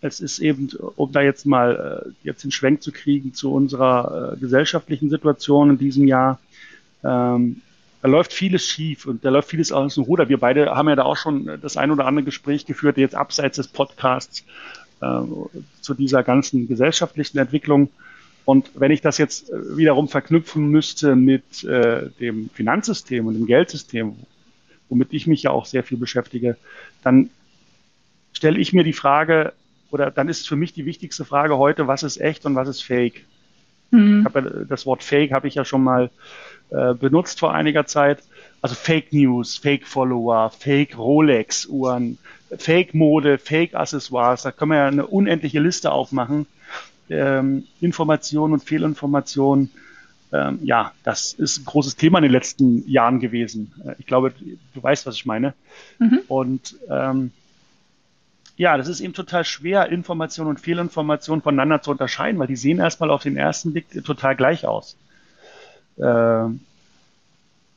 [0.01, 4.35] es ist eben, um da jetzt mal äh, jetzt den Schwenk zu kriegen zu unserer
[4.35, 6.39] äh, gesellschaftlichen Situation in diesem Jahr,
[7.03, 7.63] ähm,
[8.03, 10.29] da läuft vieles schief und da läuft vieles aus dem Ruder.
[10.29, 13.57] Wir beide haben ja da auch schon das ein oder andere Gespräch geführt, jetzt abseits
[13.57, 14.45] des Podcasts
[15.01, 15.21] äh,
[15.81, 17.89] zu dieser ganzen gesellschaftlichen Entwicklung.
[18.45, 23.47] Und wenn ich das jetzt äh, wiederum verknüpfen müsste mit äh, dem Finanzsystem und dem
[23.47, 24.17] Geldsystem,
[24.89, 26.57] womit ich mich ja auch sehr viel beschäftige,
[27.03, 27.31] dann
[28.33, 29.53] stelle ich mir die Frage,
[29.91, 32.83] oder dann ist für mich die wichtigste Frage heute, was ist echt und was ist
[32.83, 33.25] fake?
[33.91, 34.27] Mhm.
[34.35, 36.11] Ja, das Wort fake habe ich ja schon mal
[36.71, 38.23] äh, benutzt vor einiger Zeit.
[38.61, 42.19] Also Fake News, Fake Follower, Fake Rolex Uhren,
[42.59, 44.43] Fake Mode, Fake Accessoires.
[44.43, 46.47] Da können wir ja eine unendliche Liste aufmachen.
[47.11, 49.71] Ähm, Informationen und Fehlinformationen.
[50.33, 53.73] Ähm, ja, das ist ein großes Thema in den letzten Jahren gewesen.
[53.85, 54.33] Äh, ich glaube,
[54.75, 55.55] du weißt, was ich meine.
[55.99, 56.21] Mhm.
[56.29, 57.31] Und ähm,
[58.57, 62.79] ja, das ist eben total schwer, Information und Fehlinformation voneinander zu unterscheiden, weil die sehen
[62.79, 64.97] erstmal auf den ersten Blick total gleich aus.
[65.97, 66.01] Äh,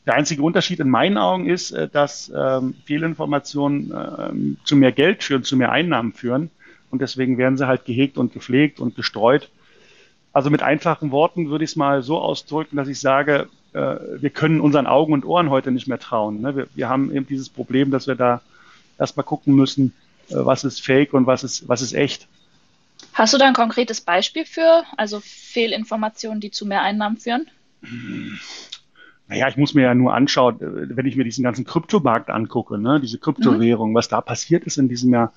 [0.08, 5.24] der einzige Unterschied in meinen Augen ist, äh, dass ähm, Fehlinformationen ähm, zu mehr Geld
[5.24, 6.50] führen, zu mehr Einnahmen führen.
[6.98, 9.50] Und deswegen werden sie halt gehegt und gepflegt und gestreut.
[10.34, 14.32] Also mit einfachen Worten würde ich es mal so ausdrücken, dass ich sage, äh, wir
[14.32, 16.42] können unseren Augen und Ohren heute nicht mehr trauen.
[16.42, 16.56] Ne?
[16.56, 18.42] Wir, wir haben eben dieses Problem, dass wir da
[18.98, 19.94] erstmal gucken müssen,
[20.30, 22.28] äh, was ist fake und was ist, was ist echt.
[23.14, 27.46] Hast du da ein konkretes Beispiel für, also Fehlinformationen, die zu mehr Einnahmen führen?
[29.30, 32.78] Naja, ich muss mir ja nur anschauen, äh, wenn ich mir diesen ganzen Kryptomarkt angucke,
[32.78, 33.96] ne, diese Kryptowährung, mhm.
[33.96, 35.34] was da passiert ist in diesem Jahr,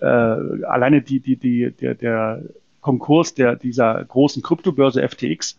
[0.00, 2.42] äh, alleine die, die, die, der, der
[2.80, 5.58] Konkurs der, dieser großen Kryptobörse FTX,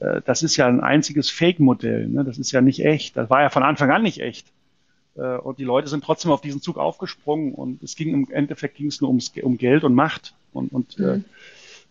[0.00, 2.08] äh, das ist ja ein einziges Fake-Modell.
[2.08, 2.24] Ne?
[2.24, 3.16] Das ist ja nicht echt.
[3.16, 4.46] Das war ja von Anfang an nicht echt.
[5.16, 8.76] Äh, und die Leute sind trotzdem auf diesen Zug aufgesprungen und es ging im Endeffekt
[8.76, 10.34] ging es nur ums, um Geld und Macht.
[10.52, 11.24] Und, und äh, mhm.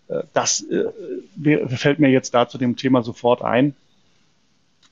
[0.07, 3.75] äh, das äh, fällt mir jetzt da zu dem Thema sofort ein.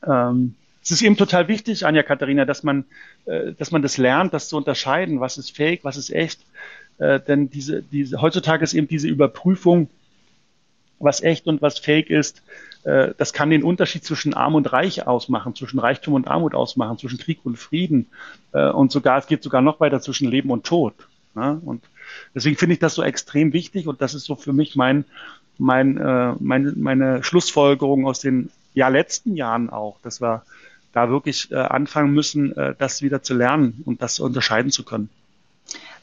[0.08, 2.86] Ähm, es ist eben total wichtig, Anja Katharina, dass man,
[3.26, 6.39] äh, dass man das lernt, das zu unterscheiden, was ist fake, was ist echt.
[6.98, 9.89] Äh, denn diese, diese, heutzutage ist eben diese Überprüfung,
[11.00, 12.41] was echt und was fake ist,
[12.84, 16.98] äh, das kann den Unterschied zwischen Arm und Reich ausmachen, zwischen Reichtum und Armut ausmachen,
[16.98, 18.08] zwischen Krieg und Frieden.
[18.54, 20.93] Äh, und sogar, es geht sogar noch weiter zwischen Leben und Tod.
[21.36, 21.62] Ne?
[21.65, 21.84] Und
[22.34, 25.06] deswegen finde ich das so extrem wichtig und das ist so für mich mein,
[25.58, 30.44] mein, äh, meine, meine Schlussfolgerung aus den ja, letzten Jahren auch, dass wir
[30.94, 35.10] da wirklich äh, anfangen müssen, äh, das wieder zu lernen und das unterscheiden zu können.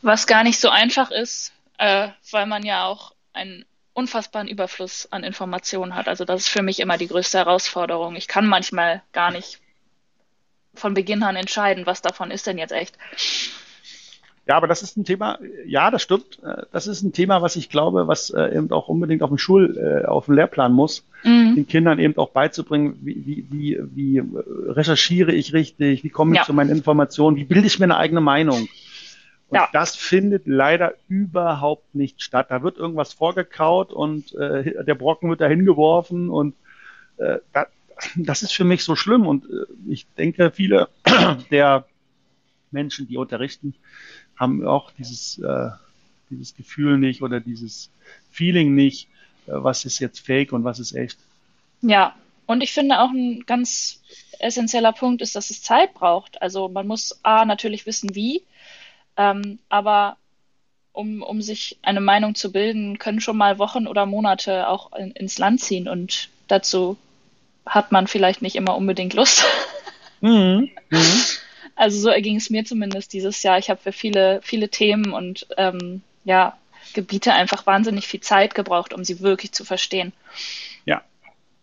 [0.03, 5.23] Was gar nicht so einfach ist, äh, weil man ja auch einen unfassbaren Überfluss an
[5.23, 6.09] Informationen hat.
[6.09, 8.17] Also das ist für mich immer die größte Herausforderung.
[8.17, 9.61] Ich kann manchmal gar nicht
[10.75, 12.99] von Beginn an entscheiden, was davon ist denn jetzt echt.
[14.47, 16.39] Ja, aber das ist ein Thema, ja, das stimmt.
[16.43, 19.39] Äh, das ist ein Thema, was ich glaube, was äh, eben auch unbedingt auf dem
[19.39, 21.55] Schul, äh, auf dem Lehrplan muss, mhm.
[21.57, 24.23] den Kindern eben auch beizubringen, wie, wie, wie,
[24.69, 26.45] recherchiere ich richtig, wie komme ich ja.
[26.45, 28.69] zu meinen Informationen, wie bilde ich mir eine eigene Meinung.
[29.49, 29.69] Und ja.
[29.73, 32.47] das findet leider überhaupt nicht statt.
[32.51, 36.55] Da wird irgendwas vorgekaut und äh, der Brocken wird da hingeworfen und
[37.17, 37.67] äh, da,
[38.17, 39.27] das ist für mich so schlimm.
[39.27, 40.89] Und äh, ich denke, viele
[41.51, 41.87] der
[42.71, 43.75] Menschen, die unterrichten,
[44.37, 45.70] haben auch dieses, äh,
[46.31, 47.90] dieses Gefühl nicht oder dieses
[48.31, 49.09] Feeling nicht,
[49.47, 51.18] äh, was ist jetzt fake und was ist echt.
[51.83, 52.14] Ja,
[52.47, 54.01] und ich finde auch ein ganz
[54.38, 56.42] essentieller Punkt ist, dass es Zeit braucht.
[56.42, 58.42] Also man muss A natürlich wissen, wie,
[59.16, 60.16] ähm, aber
[60.92, 65.11] um, um sich eine Meinung zu bilden, können schon mal Wochen oder Monate auch in,
[65.12, 66.97] ins Land ziehen und dazu
[67.66, 69.44] hat man vielleicht nicht immer unbedingt Lust.
[70.20, 70.70] Mhm.
[70.90, 71.23] Mhm.
[71.77, 73.59] Also so erging es mir zumindest dieses Jahr.
[73.59, 76.57] Ich habe für viele, viele Themen und ähm, ja,
[76.93, 80.13] Gebiete einfach wahnsinnig viel Zeit gebraucht, um sie wirklich zu verstehen.
[80.85, 81.03] Ja,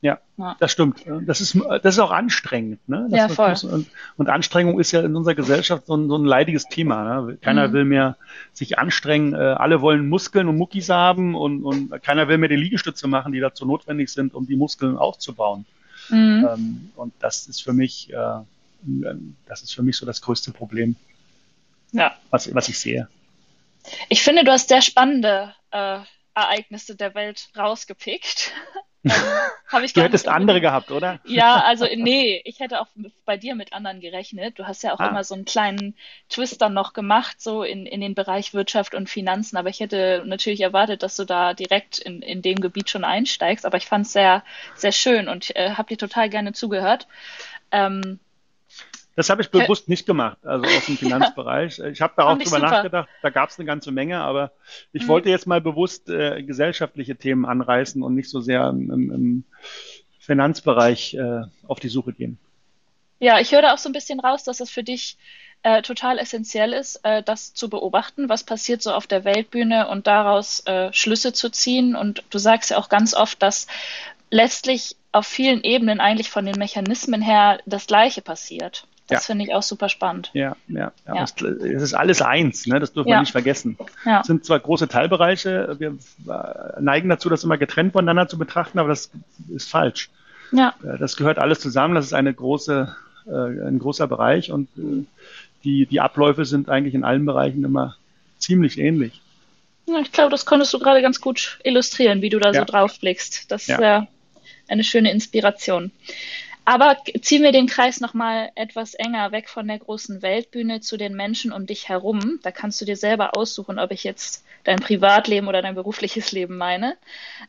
[0.01, 1.05] ja, ja, das stimmt.
[1.25, 2.79] Das ist, das ist auch anstrengend.
[2.89, 3.07] Ne?
[3.09, 3.71] Das ja, voll.
[3.71, 7.21] Und, und, Anstrengung ist ja in unserer Gesellschaft so ein, so ein leidiges Thema.
[7.21, 7.37] Ne?
[7.39, 7.73] Keiner mhm.
[7.73, 8.17] will mehr
[8.51, 9.33] sich anstrengen.
[9.33, 13.31] Äh, alle wollen Muskeln und Muckis haben und, und keiner will mehr die Liegestütze machen,
[13.31, 15.65] die dazu notwendig sind, um die Muskeln aufzubauen.
[16.09, 16.47] Mhm.
[16.51, 18.11] Ähm, und das ist für mich
[19.45, 20.95] das ist für mich so das größte Problem,
[21.91, 22.15] ja.
[22.29, 23.07] was, was ich sehe.
[24.09, 25.99] Ich finde, du hast sehr spannende äh,
[26.33, 28.51] Ereignisse der Welt rausgepickt.
[29.03, 31.19] ähm, ich du hättest andere gehabt, oder?
[31.25, 32.87] Ja, also nee, ich hätte auch
[33.25, 34.59] bei dir mit anderen gerechnet.
[34.59, 35.07] Du hast ja auch ah.
[35.07, 35.95] immer so einen kleinen
[36.29, 39.57] Twist dann noch gemacht, so in, in den Bereich Wirtschaft und Finanzen.
[39.57, 43.65] Aber ich hätte natürlich erwartet, dass du da direkt in, in dem Gebiet schon einsteigst.
[43.65, 44.43] Aber ich fand es sehr,
[44.75, 47.07] sehr schön und äh, habe dir total gerne zugehört.
[47.71, 48.19] Ähm,
[49.15, 51.79] das habe ich bewusst nicht gemacht, also aus dem Finanzbereich.
[51.91, 54.51] Ich habe da auch drüber nachgedacht, da gab es eine ganze Menge, aber
[54.93, 55.07] ich mhm.
[55.09, 59.43] wollte jetzt mal bewusst äh, gesellschaftliche Themen anreißen und nicht so sehr im, im
[60.19, 62.37] Finanzbereich äh, auf die Suche gehen.
[63.19, 65.17] Ja, ich höre da auch so ein bisschen raus, dass es für dich
[65.63, 70.07] äh, total essentiell ist, äh, das zu beobachten, was passiert so auf der Weltbühne und
[70.07, 71.95] daraus äh, Schlüsse zu ziehen.
[71.95, 73.67] Und du sagst ja auch ganz oft, dass
[74.31, 78.87] letztlich auf vielen Ebenen eigentlich von den Mechanismen her das Gleiche passiert.
[79.11, 79.27] Das ja.
[79.27, 80.29] finde ich auch super spannend.
[80.33, 80.91] Ja, ja.
[81.05, 81.15] ja.
[81.15, 81.23] ja.
[81.23, 82.79] Es ist alles eins, ne?
[82.79, 83.77] das dürfen wir nicht vergessen.
[84.05, 84.21] Ja.
[84.21, 85.97] Es sind zwar große Teilbereiche, wir
[86.79, 89.11] neigen dazu, das immer getrennt voneinander zu betrachten, aber das
[89.49, 90.09] ist falsch.
[90.53, 90.75] Ja.
[90.83, 92.95] Äh, das gehört alles zusammen, das ist eine große,
[93.27, 95.03] äh, ein großer Bereich und äh,
[95.65, 97.97] die, die Abläufe sind eigentlich in allen Bereichen immer
[98.39, 99.21] ziemlich ähnlich.
[100.01, 103.51] Ich glaube, das konntest du gerade ganz gut illustrieren, wie du da so drauf blickst.
[103.51, 104.07] Das ist ja
[104.69, 105.91] eine schöne Inspiration.
[106.63, 111.15] Aber ziehen wir den Kreis nochmal etwas enger weg von der großen Weltbühne zu den
[111.15, 112.39] Menschen um dich herum.
[112.43, 116.57] Da kannst du dir selber aussuchen, ob ich jetzt dein Privatleben oder dein berufliches Leben
[116.57, 116.97] meine.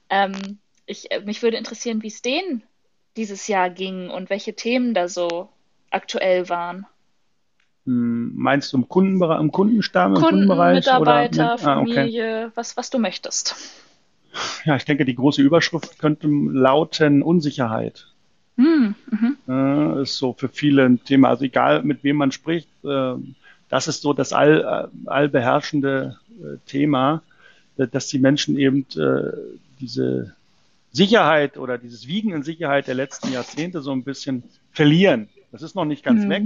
[0.09, 2.63] Ähm, ich, äh, mich würde interessieren, wie es denen
[3.17, 5.49] dieses Jahr ging und welche Themen da so
[5.91, 6.87] aktuell waren.
[7.85, 10.77] Hm, meinst du im, Kundenbereich, im Kundenstamm, im Kunden, Kundenbereich?
[10.77, 12.53] Mitarbeiter, mit, ah, Familie, okay.
[12.55, 13.57] was, was du möchtest.
[14.65, 18.12] Ja, ich denke, die große Überschrift könnte lauten Unsicherheit.
[18.57, 19.37] Hm, mhm.
[19.49, 21.29] Äh, ist so für viele ein Thema.
[21.29, 23.15] Also egal, mit wem man spricht, äh,
[23.69, 27.23] das ist so das all, äh, allbeherrschende äh, Thema,
[27.79, 29.33] äh, dass die Menschen eben äh,
[29.81, 30.35] diese
[30.93, 35.29] Sicherheit oder dieses Wiegen in Sicherheit der letzten Jahrzehnte so ein bisschen verlieren.
[35.51, 36.29] Das ist noch nicht ganz mhm.
[36.29, 36.43] weg,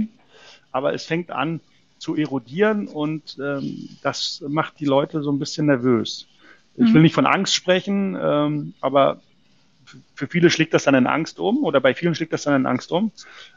[0.71, 1.59] aber es fängt an
[1.97, 6.27] zu erodieren und ähm, das macht die Leute so ein bisschen nervös.
[6.75, 7.01] Ich will mhm.
[7.01, 9.19] nicht von Angst sprechen, ähm, aber
[10.15, 12.65] für viele schlägt das dann in Angst um oder bei vielen schlägt das dann in
[12.65, 13.11] Angst um.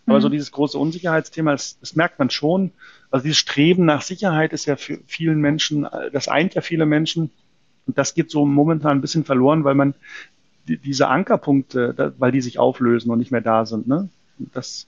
[0.06, 0.22] Aber mhm.
[0.22, 2.72] so dieses große Unsicherheitsthema, das, das, merkt man schon.
[3.10, 7.30] Also dieses Streben nach Sicherheit ist ja für vielen Menschen, das eint ja viele Menschen.
[7.86, 9.94] Und das geht so momentan ein bisschen verloren, weil man
[10.68, 13.88] die, diese Ankerpunkte, weil die sich auflösen und nicht mehr da sind.
[13.88, 14.08] Ne?
[14.38, 14.86] Das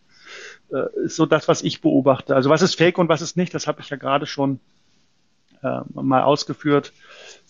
[0.71, 2.35] äh, ist so das, was ich beobachte.
[2.37, 4.61] Also was ist Fake und was ist nicht, das habe ich ja gerade schon
[5.63, 6.93] äh, mal ausgeführt.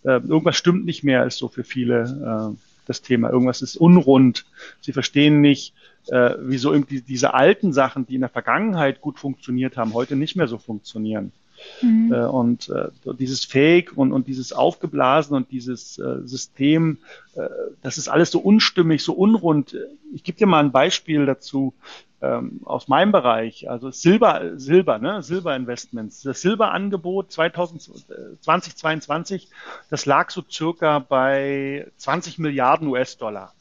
[0.04, 3.30] Äh, irgendwas stimmt nicht mehr, ist so für viele äh, das Thema.
[3.30, 4.46] Irgendwas ist unrund.
[4.80, 5.74] Sie verstehen nicht,
[6.08, 10.36] äh, wieso irgendwie diese alten Sachen, die in der Vergangenheit gut funktioniert haben, heute nicht
[10.36, 11.32] mehr so funktionieren.
[11.80, 12.12] Mhm.
[12.12, 16.98] Äh, und äh, dieses Fake und, und dieses Aufgeblasen und dieses äh, System,
[17.34, 17.48] äh,
[17.82, 19.76] das ist alles so unstimmig, so unrund.
[20.12, 21.74] Ich gebe dir mal ein Beispiel dazu
[22.22, 26.22] ähm, aus meinem Bereich, also Silber, Silber, ne, Silberinvestments.
[26.22, 29.50] Das Silberangebot 2022,
[29.90, 33.52] das lag so circa bei 20 Milliarden US-Dollar.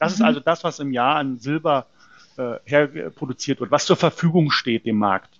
[0.00, 0.16] Das mhm.
[0.16, 1.86] ist also das, was im Jahr an Silber
[2.36, 5.38] äh, herproduziert wird, was zur Verfügung steht dem Markt.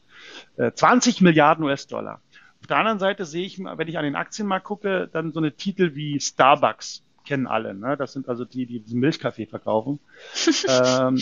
[0.57, 2.20] 20 äh, Milliarden US-Dollar.
[2.61, 5.51] Auf der anderen Seite sehe ich, wenn ich an den Aktienmarkt gucke, dann so eine
[5.51, 7.75] Titel wie Starbucks kennen alle.
[7.75, 7.96] Ne?
[7.96, 9.98] Das sind also die, die diesen Milchkaffee verkaufen.
[10.68, 11.18] ähm,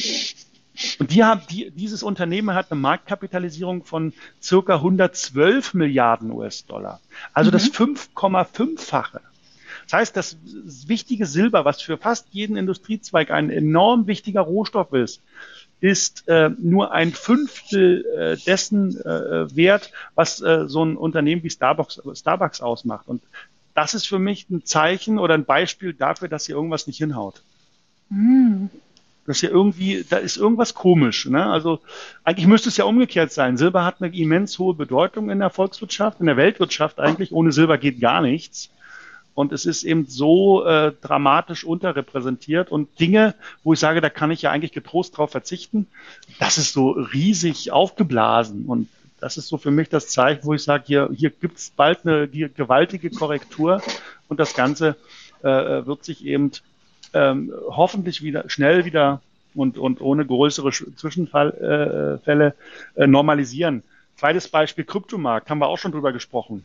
[0.98, 4.12] und die haben, die, dieses Unternehmen hat eine Marktkapitalisierung von
[4.42, 7.00] circa 112 Milliarden US-Dollar.
[7.32, 7.52] Also mhm.
[7.52, 9.20] das 5,5-fache.
[9.84, 10.36] Das heißt, das
[10.86, 15.20] wichtige Silber, was für fast jeden Industriezweig ein enorm wichtiger Rohstoff ist,
[15.80, 21.50] ist äh, nur ein Fünftel äh, dessen äh, wert, was äh, so ein Unternehmen wie
[21.50, 23.08] Starbucks, Starbucks ausmacht.
[23.08, 23.22] Und
[23.74, 27.42] das ist für mich ein Zeichen oder ein Beispiel dafür, dass hier irgendwas nicht hinhaut.
[29.30, 29.32] Mm.
[29.32, 31.26] Dass hier irgendwie, da ist irgendwas komisch.
[31.26, 31.44] Ne?
[31.46, 31.80] Also
[32.24, 33.56] eigentlich müsste es ja umgekehrt sein.
[33.56, 37.32] Silber hat eine immens hohe Bedeutung in der Volkswirtschaft, in der Weltwirtschaft eigentlich.
[37.32, 38.70] Ohne Silber geht gar nichts.
[39.34, 44.30] Und es ist eben so äh, dramatisch unterrepräsentiert und Dinge, wo ich sage, da kann
[44.30, 45.86] ich ja eigentlich getrost drauf verzichten,
[46.40, 48.66] das ist so riesig aufgeblasen.
[48.66, 48.88] Und
[49.20, 52.06] das ist so für mich das Zeichen, wo ich sage, hier, hier gibt es bald
[52.06, 53.80] eine gewaltige Korrektur
[54.28, 54.96] und das Ganze
[55.42, 56.50] äh, wird sich eben
[57.12, 59.20] ähm, hoffentlich wieder schnell wieder
[59.54, 62.54] und, und ohne größere Zwischenfälle
[62.96, 63.82] äh, äh, normalisieren.
[64.16, 66.64] Zweites Beispiel Kryptomarkt, haben wir auch schon drüber gesprochen.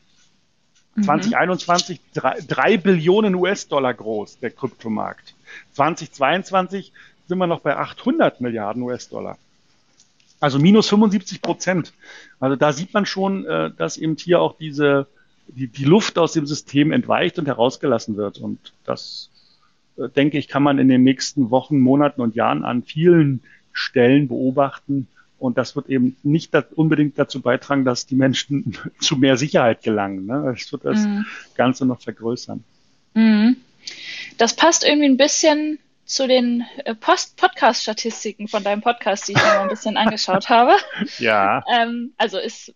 [1.02, 2.20] 2021 mhm.
[2.20, 5.34] drei, drei Billionen US-Dollar groß, der Kryptomarkt.
[5.74, 6.94] 2022
[7.28, 9.38] sind wir noch bei 800 Milliarden US-Dollar.
[10.40, 11.94] Also minus 75 Prozent.
[12.40, 15.08] Also da sieht man schon, äh, dass eben hier auch diese,
[15.48, 18.38] die, die Luft aus dem System entweicht und herausgelassen wird.
[18.38, 19.30] Und das,
[19.98, 25.08] denke ich, kann man in den nächsten Wochen, Monaten und Jahren an vielen Stellen beobachten,
[25.38, 30.26] und das wird eben nicht unbedingt dazu beitragen, dass die Menschen zu mehr Sicherheit gelangen.
[30.26, 30.54] Ne?
[30.54, 31.26] Das wird das mhm.
[31.56, 32.64] Ganze noch vergrößern.
[33.14, 33.58] Mhm.
[34.38, 39.44] Das passt irgendwie ein bisschen zu den äh, Podcast-Statistiken von deinem Podcast, die ich mir
[39.44, 40.76] mal ein bisschen angeschaut habe.
[41.20, 41.64] Ja.
[41.72, 42.74] Ähm, also ist,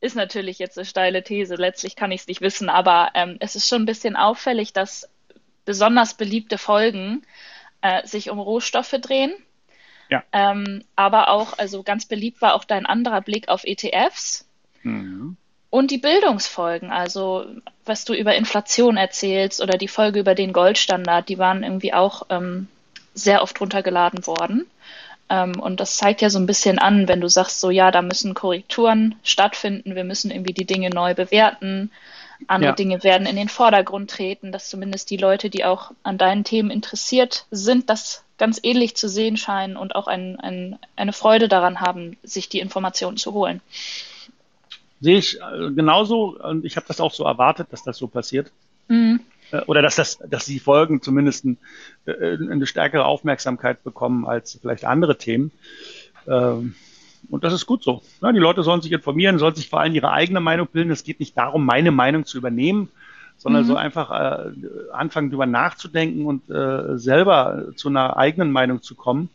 [0.00, 1.56] ist natürlich jetzt eine steile These.
[1.56, 5.08] Letztlich kann ich es nicht wissen, aber ähm, es ist schon ein bisschen auffällig, dass
[5.68, 7.22] besonders beliebte Folgen
[7.82, 9.32] äh, sich um Rohstoffe drehen
[10.08, 10.24] ja.
[10.32, 14.48] Ähm, aber auch, also ganz beliebt war auch dein anderer Blick auf ETFs.
[14.82, 15.36] Mhm.
[15.70, 17.44] Und die Bildungsfolgen, also
[17.84, 22.22] was du über Inflation erzählst oder die Folge über den Goldstandard, die waren irgendwie auch
[22.30, 22.68] ähm,
[23.12, 24.66] sehr oft runtergeladen worden.
[25.28, 28.00] Ähm, und das zeigt ja so ein bisschen an, wenn du sagst, so ja, da
[28.00, 31.90] müssen Korrekturen stattfinden, wir müssen irgendwie die Dinge neu bewerten,
[32.46, 32.74] andere ja.
[32.74, 36.70] Dinge werden in den Vordergrund treten, dass zumindest die Leute, die auch an deinen Themen
[36.70, 41.80] interessiert sind, das ganz ähnlich zu sehen scheinen und auch ein, ein, eine Freude daran
[41.80, 43.60] haben, sich die Informationen zu holen.
[45.00, 48.50] Sehe ich äh, genauso und ich habe das auch so erwartet, dass das so passiert.
[48.88, 49.20] Mhm.
[49.50, 51.44] Äh, oder dass das, dass die Folgen zumindest
[52.06, 55.52] äh, eine stärkere Aufmerksamkeit bekommen als vielleicht andere Themen.
[56.26, 56.74] Ähm,
[57.30, 58.02] und das ist gut so.
[58.22, 60.90] Die Leute sollen sich informieren, sollen sich vor allem ihre eigene Meinung bilden.
[60.90, 62.88] Es geht nicht darum, meine Meinung zu übernehmen,
[63.36, 63.66] sondern mhm.
[63.66, 64.50] so einfach äh,
[64.92, 69.28] anfangen, darüber nachzudenken und äh, selber zu einer eigenen Meinung zu kommen.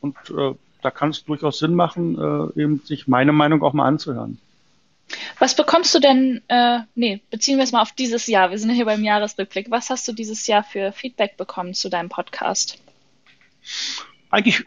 [0.00, 3.86] Und äh, da kann es durchaus Sinn machen, äh, eben sich meine Meinung auch mal
[3.86, 4.38] anzuhören.
[5.38, 8.50] Was bekommst du denn, äh, nee, beziehen wir es mal auf dieses Jahr.
[8.50, 9.70] Wir sind ja hier beim Jahresrückblick.
[9.70, 12.78] Was hast du dieses Jahr für Feedback bekommen zu deinem Podcast?
[14.30, 14.64] Eigentlich,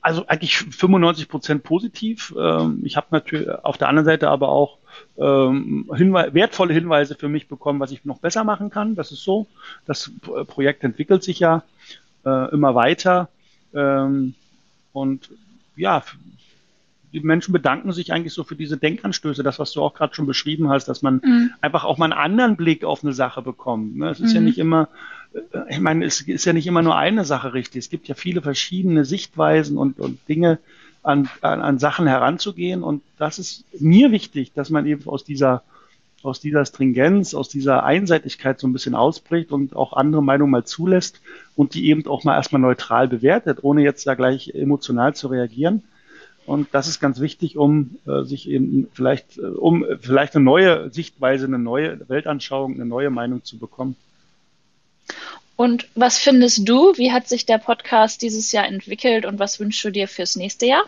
[0.00, 2.34] also eigentlich 95 Prozent positiv.
[2.38, 4.78] Ähm, ich habe natürlich auf der anderen Seite aber auch
[5.16, 8.96] ähm, Hinwe wertvolle Hinweise für mich bekommen, was ich noch besser machen kann.
[8.96, 9.46] Das ist so.
[9.86, 10.10] Das
[10.48, 11.62] Projekt entwickelt sich ja
[12.26, 13.28] äh, immer weiter.
[13.72, 14.34] Ähm,
[14.92, 15.30] und
[15.76, 16.02] ja,
[17.12, 20.26] die Menschen bedanken sich eigentlich so für diese Denkanstöße, das, was du auch gerade schon
[20.26, 21.50] beschrieben hast, dass man mhm.
[21.60, 23.96] einfach auch mal einen anderen Blick auf eine Sache bekommt.
[23.96, 24.10] Ne?
[24.10, 24.36] Es ist mhm.
[24.36, 24.88] ja nicht immer,
[25.68, 27.84] ich meine, es ist ja nicht immer nur eine Sache richtig.
[27.84, 30.58] Es gibt ja viele verschiedene Sichtweisen und, und Dinge
[31.02, 32.82] an, an, an Sachen heranzugehen.
[32.82, 35.62] Und das ist mir wichtig, dass man eben aus dieser
[36.24, 40.64] aus dieser Stringenz, aus dieser Einseitigkeit so ein bisschen ausbricht und auch andere Meinungen mal
[40.64, 41.20] zulässt
[41.54, 45.84] und die eben auch mal erstmal neutral bewertet, ohne jetzt da gleich emotional zu reagieren.
[46.44, 50.90] Und das ist ganz wichtig, um äh, sich eben vielleicht, äh, um vielleicht eine neue
[50.90, 53.96] Sichtweise, eine neue Weltanschauung, eine neue Meinung zu bekommen.
[55.58, 56.92] Und was findest du?
[56.96, 60.66] Wie hat sich der Podcast dieses Jahr entwickelt und was wünschst du dir fürs nächste
[60.66, 60.84] Jahr?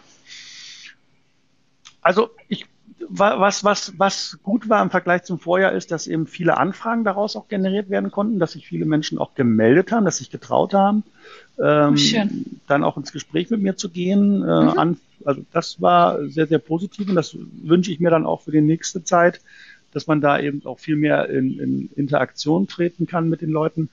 [2.03, 2.67] Also ich
[3.09, 7.35] was, was, was gut war im Vergleich zum Vorjahr ist, dass eben viele Anfragen daraus
[7.35, 11.03] auch generiert werden konnten, dass sich viele Menschen auch gemeldet haben, dass sich getraut haben,
[11.59, 11.97] ähm,
[12.69, 14.43] dann auch ins Gespräch mit mir zu gehen.
[14.43, 14.79] Äh, mhm.
[14.79, 18.53] an, also das war sehr, sehr positiv und das wünsche ich mir dann auch für
[18.53, 19.41] die nächste Zeit,
[19.93, 23.89] dass man da eben auch viel mehr in, in Interaktion treten kann mit den Leuten.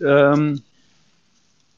[0.00, 0.62] Ähm,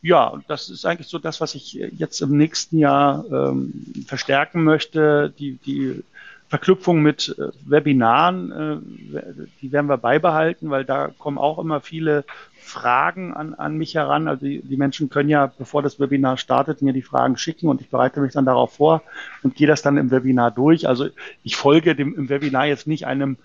[0.01, 5.33] ja, das ist eigentlich so das, was ich jetzt im nächsten Jahr ähm, verstärken möchte.
[5.39, 6.03] Die, die
[6.49, 12.25] Verknüpfung mit äh, Webinaren, äh, die werden wir beibehalten, weil da kommen auch immer viele
[12.61, 14.29] Fragen an, an mich heran.
[14.29, 17.81] Also die, die Menschen können ja, bevor das Webinar startet, mir die Fragen schicken und
[17.81, 19.03] ich bereite mich dann darauf vor
[19.43, 20.87] und gehe das dann im Webinar durch.
[20.87, 21.09] Also
[21.43, 23.37] ich folge dem im Webinar jetzt nicht einem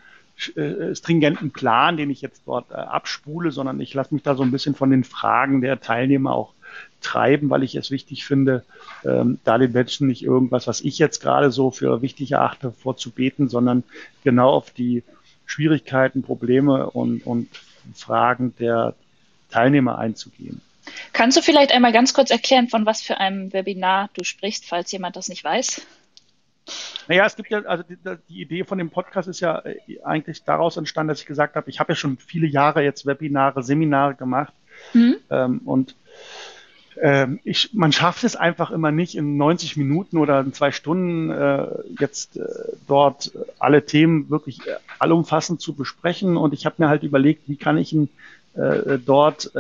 [0.55, 4.43] äh, stringenten Plan, den ich jetzt dort äh, abspule, sondern ich lasse mich da so
[4.43, 6.53] ein bisschen von den Fragen der Teilnehmer auch
[7.01, 8.63] treiben, weil ich es wichtig finde,
[9.05, 13.49] ähm, da den Menschen nicht irgendwas, was ich jetzt gerade so für wichtig erachte, vorzubeten,
[13.49, 13.83] sondern
[14.23, 15.03] genau auf die
[15.45, 17.49] Schwierigkeiten, Probleme und, und
[17.93, 18.95] Fragen der
[19.51, 20.61] Teilnehmer einzugehen.
[21.11, 24.91] Kannst du vielleicht einmal ganz kurz erklären, von was für einem Webinar du sprichst, falls
[24.91, 25.81] jemand das nicht weiß?
[27.07, 27.97] Naja, es gibt ja, also die,
[28.29, 31.69] die, Idee von dem Podcast ist ja äh, eigentlich daraus entstanden, dass ich gesagt habe,
[31.69, 34.53] ich habe ja schon viele Jahre jetzt Webinare, Seminare gemacht
[34.93, 35.17] mhm.
[35.29, 35.95] ähm, und
[37.01, 41.31] ähm, ich, man schafft es einfach immer nicht in 90 Minuten oder in zwei Stunden
[41.31, 41.67] äh,
[41.99, 42.45] jetzt äh,
[42.87, 47.57] dort alle Themen wirklich äh, allumfassend zu besprechen und ich habe mir halt überlegt, wie
[47.57, 48.09] kann ich ihn
[48.53, 49.51] äh, dort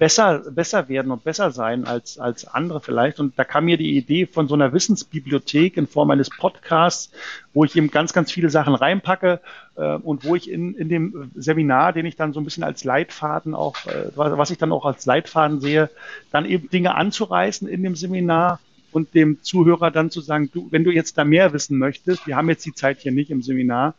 [0.00, 3.20] besser, besser werden und besser sein als, als andere vielleicht.
[3.20, 7.12] Und da kam mir die Idee von so einer Wissensbibliothek in Form eines Podcasts,
[7.52, 9.40] wo ich eben ganz, ganz viele Sachen reinpacke
[9.76, 12.82] äh, und wo ich in, in dem Seminar, den ich dann so ein bisschen als
[12.82, 15.90] Leitfaden auch, äh, was ich dann auch als Leitfaden sehe,
[16.32, 18.58] dann eben Dinge anzureißen in dem Seminar
[18.92, 22.36] und dem Zuhörer dann zu sagen, du, wenn du jetzt da mehr wissen möchtest, wir
[22.36, 23.94] haben jetzt die Zeit hier nicht im Seminar,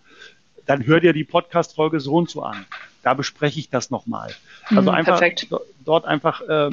[0.65, 2.65] dann hör dir die Podcast-Folge so und so an
[3.03, 4.31] da bespreche ich das nochmal.
[4.65, 5.47] Also mhm, einfach perfekt.
[5.85, 6.69] dort einfach äh,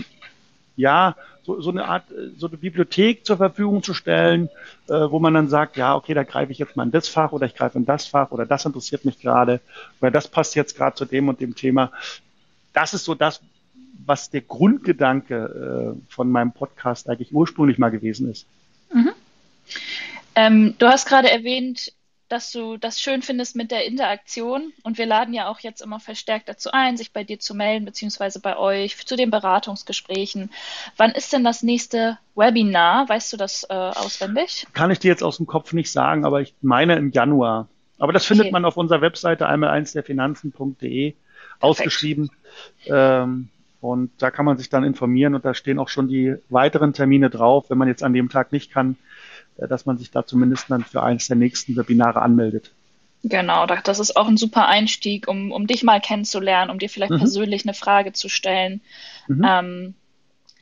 [0.77, 2.05] ja so, so eine Art
[2.37, 4.48] so eine Bibliothek zur Verfügung zu stellen,
[4.88, 7.33] äh, wo man dann sagt, ja okay, da greife ich jetzt mal in das Fach
[7.33, 9.61] oder ich greife in das Fach oder das interessiert mich gerade
[10.01, 11.90] oder das passt jetzt gerade zu dem und dem Thema.
[12.74, 13.40] Das ist so das,
[14.05, 18.46] was der Grundgedanke äh, von meinem Podcast eigentlich ursprünglich mal gewesen ist.
[18.92, 19.11] Mhm.
[20.35, 21.92] Ähm, du hast gerade erwähnt,
[22.28, 24.72] dass du das schön findest mit der Interaktion.
[24.82, 27.84] Und wir laden ja auch jetzt immer verstärkt dazu ein, sich bei dir zu melden,
[27.84, 30.50] beziehungsweise bei euch zu den Beratungsgesprächen.
[30.96, 33.08] Wann ist denn das nächste Webinar?
[33.08, 34.66] Weißt du das äh, auswendig?
[34.72, 37.68] Kann ich dir jetzt aus dem Kopf nicht sagen, aber ich meine im Januar.
[37.98, 38.52] Aber das findet okay.
[38.52, 41.14] man auf unserer Webseite einmal eins der Finanzen.de
[41.60, 42.30] ausgeschrieben.
[42.86, 43.48] Ähm,
[43.80, 47.30] und da kann man sich dann informieren und da stehen auch schon die weiteren Termine
[47.30, 47.70] drauf.
[47.70, 48.96] Wenn man jetzt an dem Tag nicht kann,
[49.66, 52.70] dass man sich da zumindest dann für eines der nächsten Webinare anmeldet.
[53.24, 57.12] Genau, das ist auch ein super Einstieg, um, um dich mal kennenzulernen, um dir vielleicht
[57.12, 57.18] mhm.
[57.18, 58.80] persönlich eine Frage zu stellen.
[59.26, 59.44] Mhm.
[59.44, 59.94] Ähm,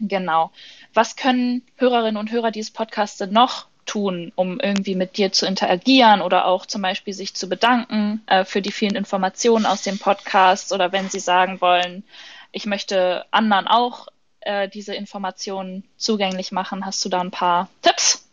[0.01, 0.51] genau.
[0.95, 6.21] Was können Hörerinnen und Hörer dieses Podcasts noch tun, um irgendwie mit dir zu interagieren
[6.21, 10.73] oder auch zum Beispiel sich zu bedanken äh, für die vielen Informationen aus dem Podcast
[10.73, 12.05] oder wenn sie sagen wollen,
[12.53, 14.09] ich möchte anderen auch
[14.41, 18.26] äh, diese Informationen zugänglich machen, hast du da ein paar Tipps?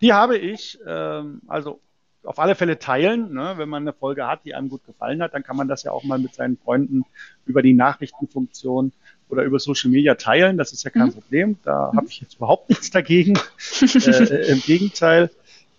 [0.00, 1.80] Die habe ich, ähm, also
[2.24, 3.32] auf alle Fälle teilen.
[3.32, 3.54] Ne?
[3.56, 5.92] Wenn man eine Folge hat, die einem gut gefallen hat, dann kann man das ja
[5.92, 7.04] auch mal mit seinen Freunden
[7.46, 8.92] über die Nachrichtenfunktion
[9.28, 10.56] oder über Social Media teilen.
[10.58, 11.12] Das ist ja kein mhm.
[11.12, 11.58] Problem.
[11.64, 11.96] Da mhm.
[11.96, 13.38] habe ich jetzt überhaupt nichts dagegen.
[13.80, 15.30] äh, Im Gegenteil.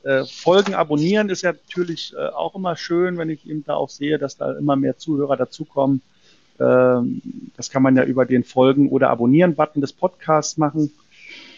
[0.03, 3.89] Äh, Folgen abonnieren ist ja natürlich äh, auch immer schön, wenn ich eben da auch
[3.89, 6.01] sehe, dass da immer mehr Zuhörer dazukommen.
[6.57, 7.21] Ähm,
[7.57, 10.91] das kann man ja über den Folgen- oder Abonnieren-Button des Podcasts machen.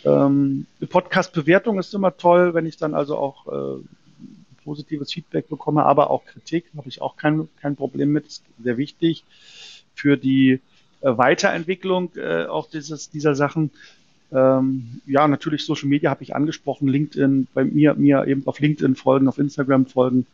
[0.06, 3.84] Ähm, Podcast-Bewertung ist immer toll, wenn ich dann also auch äh,
[4.64, 8.28] positives Feedback bekomme, aber auch Kritik habe ich auch kein, kein Problem mit.
[8.28, 9.24] Ist sehr wichtig
[9.96, 10.60] für die
[11.02, 13.72] äh, Weiterentwicklung äh, auch dieses, dieser Sachen.
[14.32, 18.96] Ähm, ja, natürlich Social Media habe ich angesprochen, LinkedIn, bei mir, mir eben auf LinkedIn
[18.96, 20.26] folgen, auf Instagram folgen,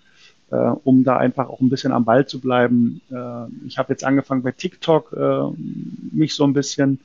[0.52, 3.02] äh, um da einfach auch ein bisschen am Ball zu bleiben.
[3.10, 5.50] Äh, ich habe jetzt angefangen bei TikTok, äh,
[6.12, 7.00] mich so ein bisschen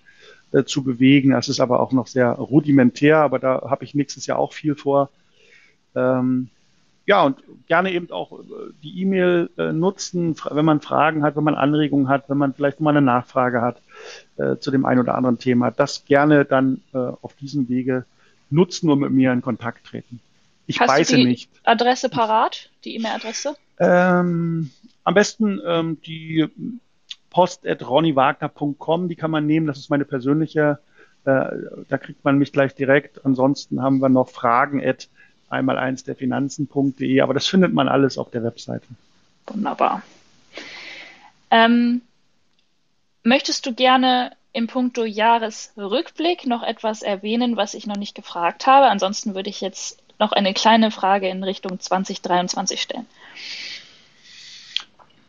[0.52, 1.30] äh, zu bewegen.
[1.30, 4.74] Das ist aber auch noch sehr rudimentär, aber da habe ich nächstes Jahr auch viel
[4.74, 5.10] vor.
[5.94, 6.48] Ähm,
[7.04, 8.44] ja, und gerne eben auch äh,
[8.82, 12.80] die E-Mail äh, nutzen, wenn man Fragen hat, wenn man Anregungen hat, wenn man vielleicht
[12.80, 13.82] mal eine Nachfrage hat
[14.36, 15.70] äh, zu dem einen oder anderen Thema.
[15.70, 18.04] Das gerne dann äh, auf diesem Wege
[18.50, 20.20] nutzen und mit mir in Kontakt treten.
[20.66, 21.50] Ich Hast weiß nicht.
[21.64, 23.56] Adresse parat, die E-Mail-Adresse?
[23.78, 24.70] Ähm,
[25.02, 26.46] am besten ähm, die
[27.32, 30.78] post.ronnywagner.com, die kann man nehmen, das ist meine persönliche,
[31.24, 31.44] äh,
[31.88, 33.24] da kriegt man mich gleich direkt.
[33.24, 35.08] Ansonsten haben wir noch Fragen at
[35.48, 38.86] einmal eins der Finanzen.de, aber das findet man alles auf der Webseite.
[39.46, 40.02] Wunderbar.
[41.50, 42.02] Ähm,
[43.22, 48.86] möchtest du gerne im Punkto Jahresrückblick noch etwas erwähnen, was ich noch nicht gefragt habe?
[48.86, 53.06] Ansonsten würde ich jetzt noch eine kleine Frage in Richtung 2023 stellen.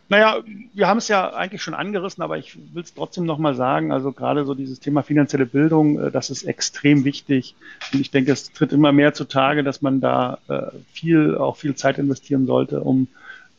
[0.09, 0.43] Naja,
[0.73, 3.91] wir haben es ja eigentlich schon angerissen, aber ich will es trotzdem nochmal sagen.
[3.91, 7.55] Also gerade so dieses Thema finanzielle Bildung, äh, das ist extrem wichtig.
[7.93, 11.75] Und ich denke, es tritt immer mehr zutage, dass man da äh, viel, auch viel
[11.75, 13.07] Zeit investieren sollte, um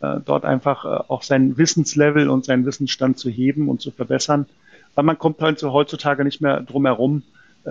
[0.01, 4.47] äh, dort einfach auch sein Wissenslevel und seinen Wissensstand zu heben und zu verbessern.
[4.95, 7.23] Weil man kommt heutzutage nicht mehr drum herum,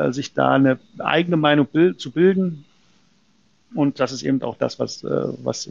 [0.10, 1.68] sich da eine eigene Meinung
[1.98, 2.66] zu bilden,
[3.76, 5.70] und das ist eben auch das, was, was,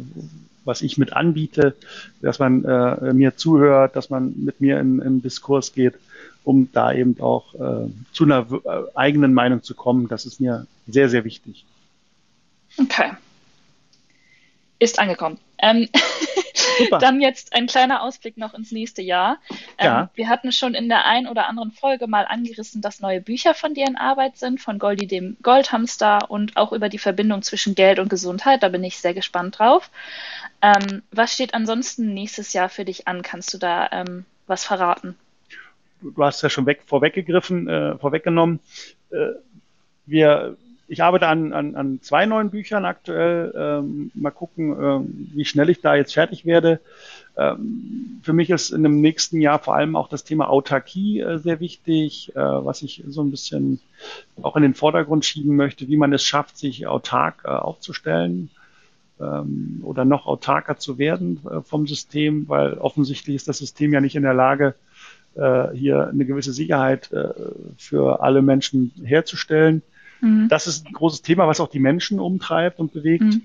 [0.64, 1.74] was ich mit anbiete,
[2.20, 5.94] dass man äh, mir zuhört, dass man mit mir in, in Diskurs geht,
[6.44, 10.08] um da eben auch äh, zu einer äh, eigenen Meinung zu kommen.
[10.08, 11.64] Das ist mir sehr, sehr wichtig.
[12.78, 13.12] Okay.
[14.78, 15.38] Ist angekommen.
[15.58, 15.88] Ähm,
[16.90, 19.38] Dann jetzt ein kleiner Ausblick noch ins nächste Jahr.
[19.78, 20.10] Ähm, ja.
[20.14, 23.74] Wir hatten schon in der ein oder anderen Folge mal angerissen, dass neue Bücher von
[23.74, 27.98] dir in Arbeit sind, von Goldie dem Goldhamster und auch über die Verbindung zwischen Geld
[27.98, 28.62] und Gesundheit.
[28.62, 29.90] Da bin ich sehr gespannt drauf.
[30.60, 33.22] Ähm, was steht ansonsten nächstes Jahr für dich an?
[33.22, 35.16] Kannst du da ähm, was verraten?
[36.00, 38.60] Du hast ja schon weg, vorweggegriffen, äh, vorweggenommen.
[39.10, 39.32] Äh,
[40.06, 40.56] wir
[40.88, 43.52] ich arbeite an, an, an zwei neuen Büchern aktuell.
[43.56, 46.80] Ähm, mal gucken, ähm, wie schnell ich da jetzt fertig werde.
[47.36, 51.38] Ähm, für mich ist in dem nächsten Jahr vor allem auch das Thema Autarkie äh,
[51.38, 53.80] sehr wichtig, äh, was ich so ein bisschen
[54.42, 58.50] auch in den Vordergrund schieben möchte, wie man es schafft, sich autark äh, aufzustellen
[59.20, 64.00] ähm, oder noch autarker zu werden äh, vom System, weil offensichtlich ist das System ja
[64.00, 64.74] nicht in der Lage,
[65.34, 67.32] äh, hier eine gewisse Sicherheit äh,
[67.78, 69.82] für alle Menschen herzustellen.
[70.22, 70.48] Mhm.
[70.48, 73.24] Das ist ein großes Thema, was auch die Menschen umtreibt und bewegt.
[73.24, 73.42] Mhm.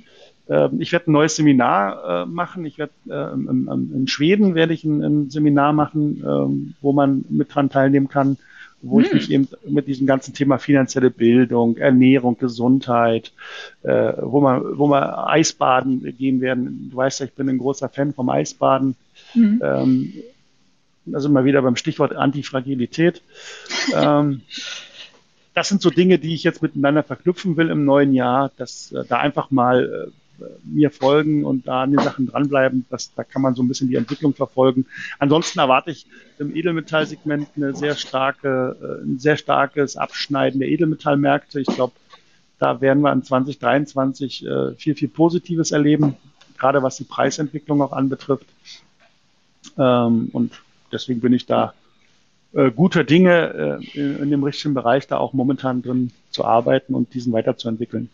[0.49, 2.65] Ähm, ich werde ein neues Seminar äh, machen.
[2.65, 7.53] Ich werde äh, in Schweden werde ich ein, ein Seminar machen, ähm, wo man mit
[7.53, 8.37] dran teilnehmen kann,
[8.81, 9.05] wo mhm.
[9.05, 13.33] ich mich eben mit diesem ganzen Thema finanzielle Bildung, Ernährung, Gesundheit,
[13.81, 16.89] äh, wo man, wo man Eisbaden gehen werden.
[16.91, 18.95] Du weißt ja, ich bin ein großer Fan vom Eisbaden.
[19.33, 19.61] Mhm.
[19.63, 20.13] Ähm,
[21.13, 23.21] also mal wieder beim Stichwort Antifragilität.
[23.95, 24.41] ähm,
[25.57, 29.03] das sind so Dinge, die ich jetzt miteinander verknüpfen will im neuen Jahr, dass äh,
[29.09, 32.85] da einfach mal äh, mir folgen und da an den Sachen dranbleiben.
[32.91, 34.85] Das, da kann man so ein bisschen die Entwicklung verfolgen.
[35.17, 36.05] Ansonsten erwarte ich
[36.37, 41.59] im Edelmetallsegment eine sehr starke, äh, ein sehr starkes Abschneiden der Edelmetallmärkte.
[41.59, 41.93] Ich glaube,
[42.59, 46.17] da werden wir in 2023 äh, viel, viel Positives erleben,
[46.59, 48.45] gerade was die Preisentwicklung auch anbetrifft.
[49.75, 51.73] Ähm, und deswegen bin ich da
[52.53, 56.93] äh, guter Dinge äh, in, in dem richtigen Bereich da auch momentan drin zu arbeiten
[56.93, 58.09] und diesen weiterzuentwickeln.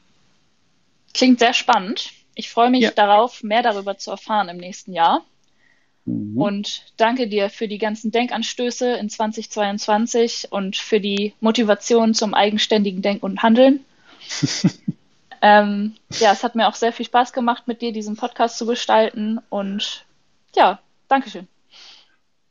[1.13, 2.11] Klingt sehr spannend.
[2.35, 2.91] Ich freue mich ja.
[2.91, 5.23] darauf, mehr darüber zu erfahren im nächsten Jahr.
[6.05, 6.37] Mhm.
[6.37, 13.01] Und danke dir für die ganzen Denkanstöße in 2022 und für die Motivation zum eigenständigen
[13.01, 13.85] Denken und Handeln.
[15.41, 18.65] ähm, ja, es hat mir auch sehr viel Spaß gemacht, mit dir diesen Podcast zu
[18.65, 19.39] gestalten.
[19.49, 20.05] Und
[20.55, 21.47] ja, Dankeschön.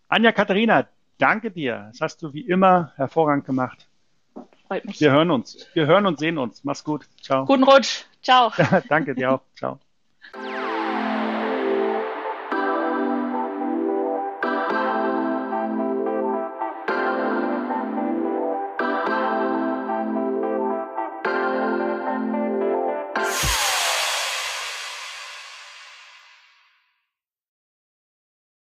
[0.08, 0.86] Anja Katharina,
[1.18, 1.88] Danke dir.
[1.92, 3.88] Das hast du wie immer hervorragend gemacht.
[4.66, 5.00] Freut mich.
[5.00, 5.66] Wir hören uns.
[5.74, 6.64] Wir hören und sehen uns.
[6.64, 7.06] Mach's gut.
[7.20, 7.44] Ciao.
[7.44, 8.04] Guten Rutsch.
[8.22, 8.52] Ciao.
[8.88, 9.42] Danke dir auch.
[9.54, 9.78] Ciao.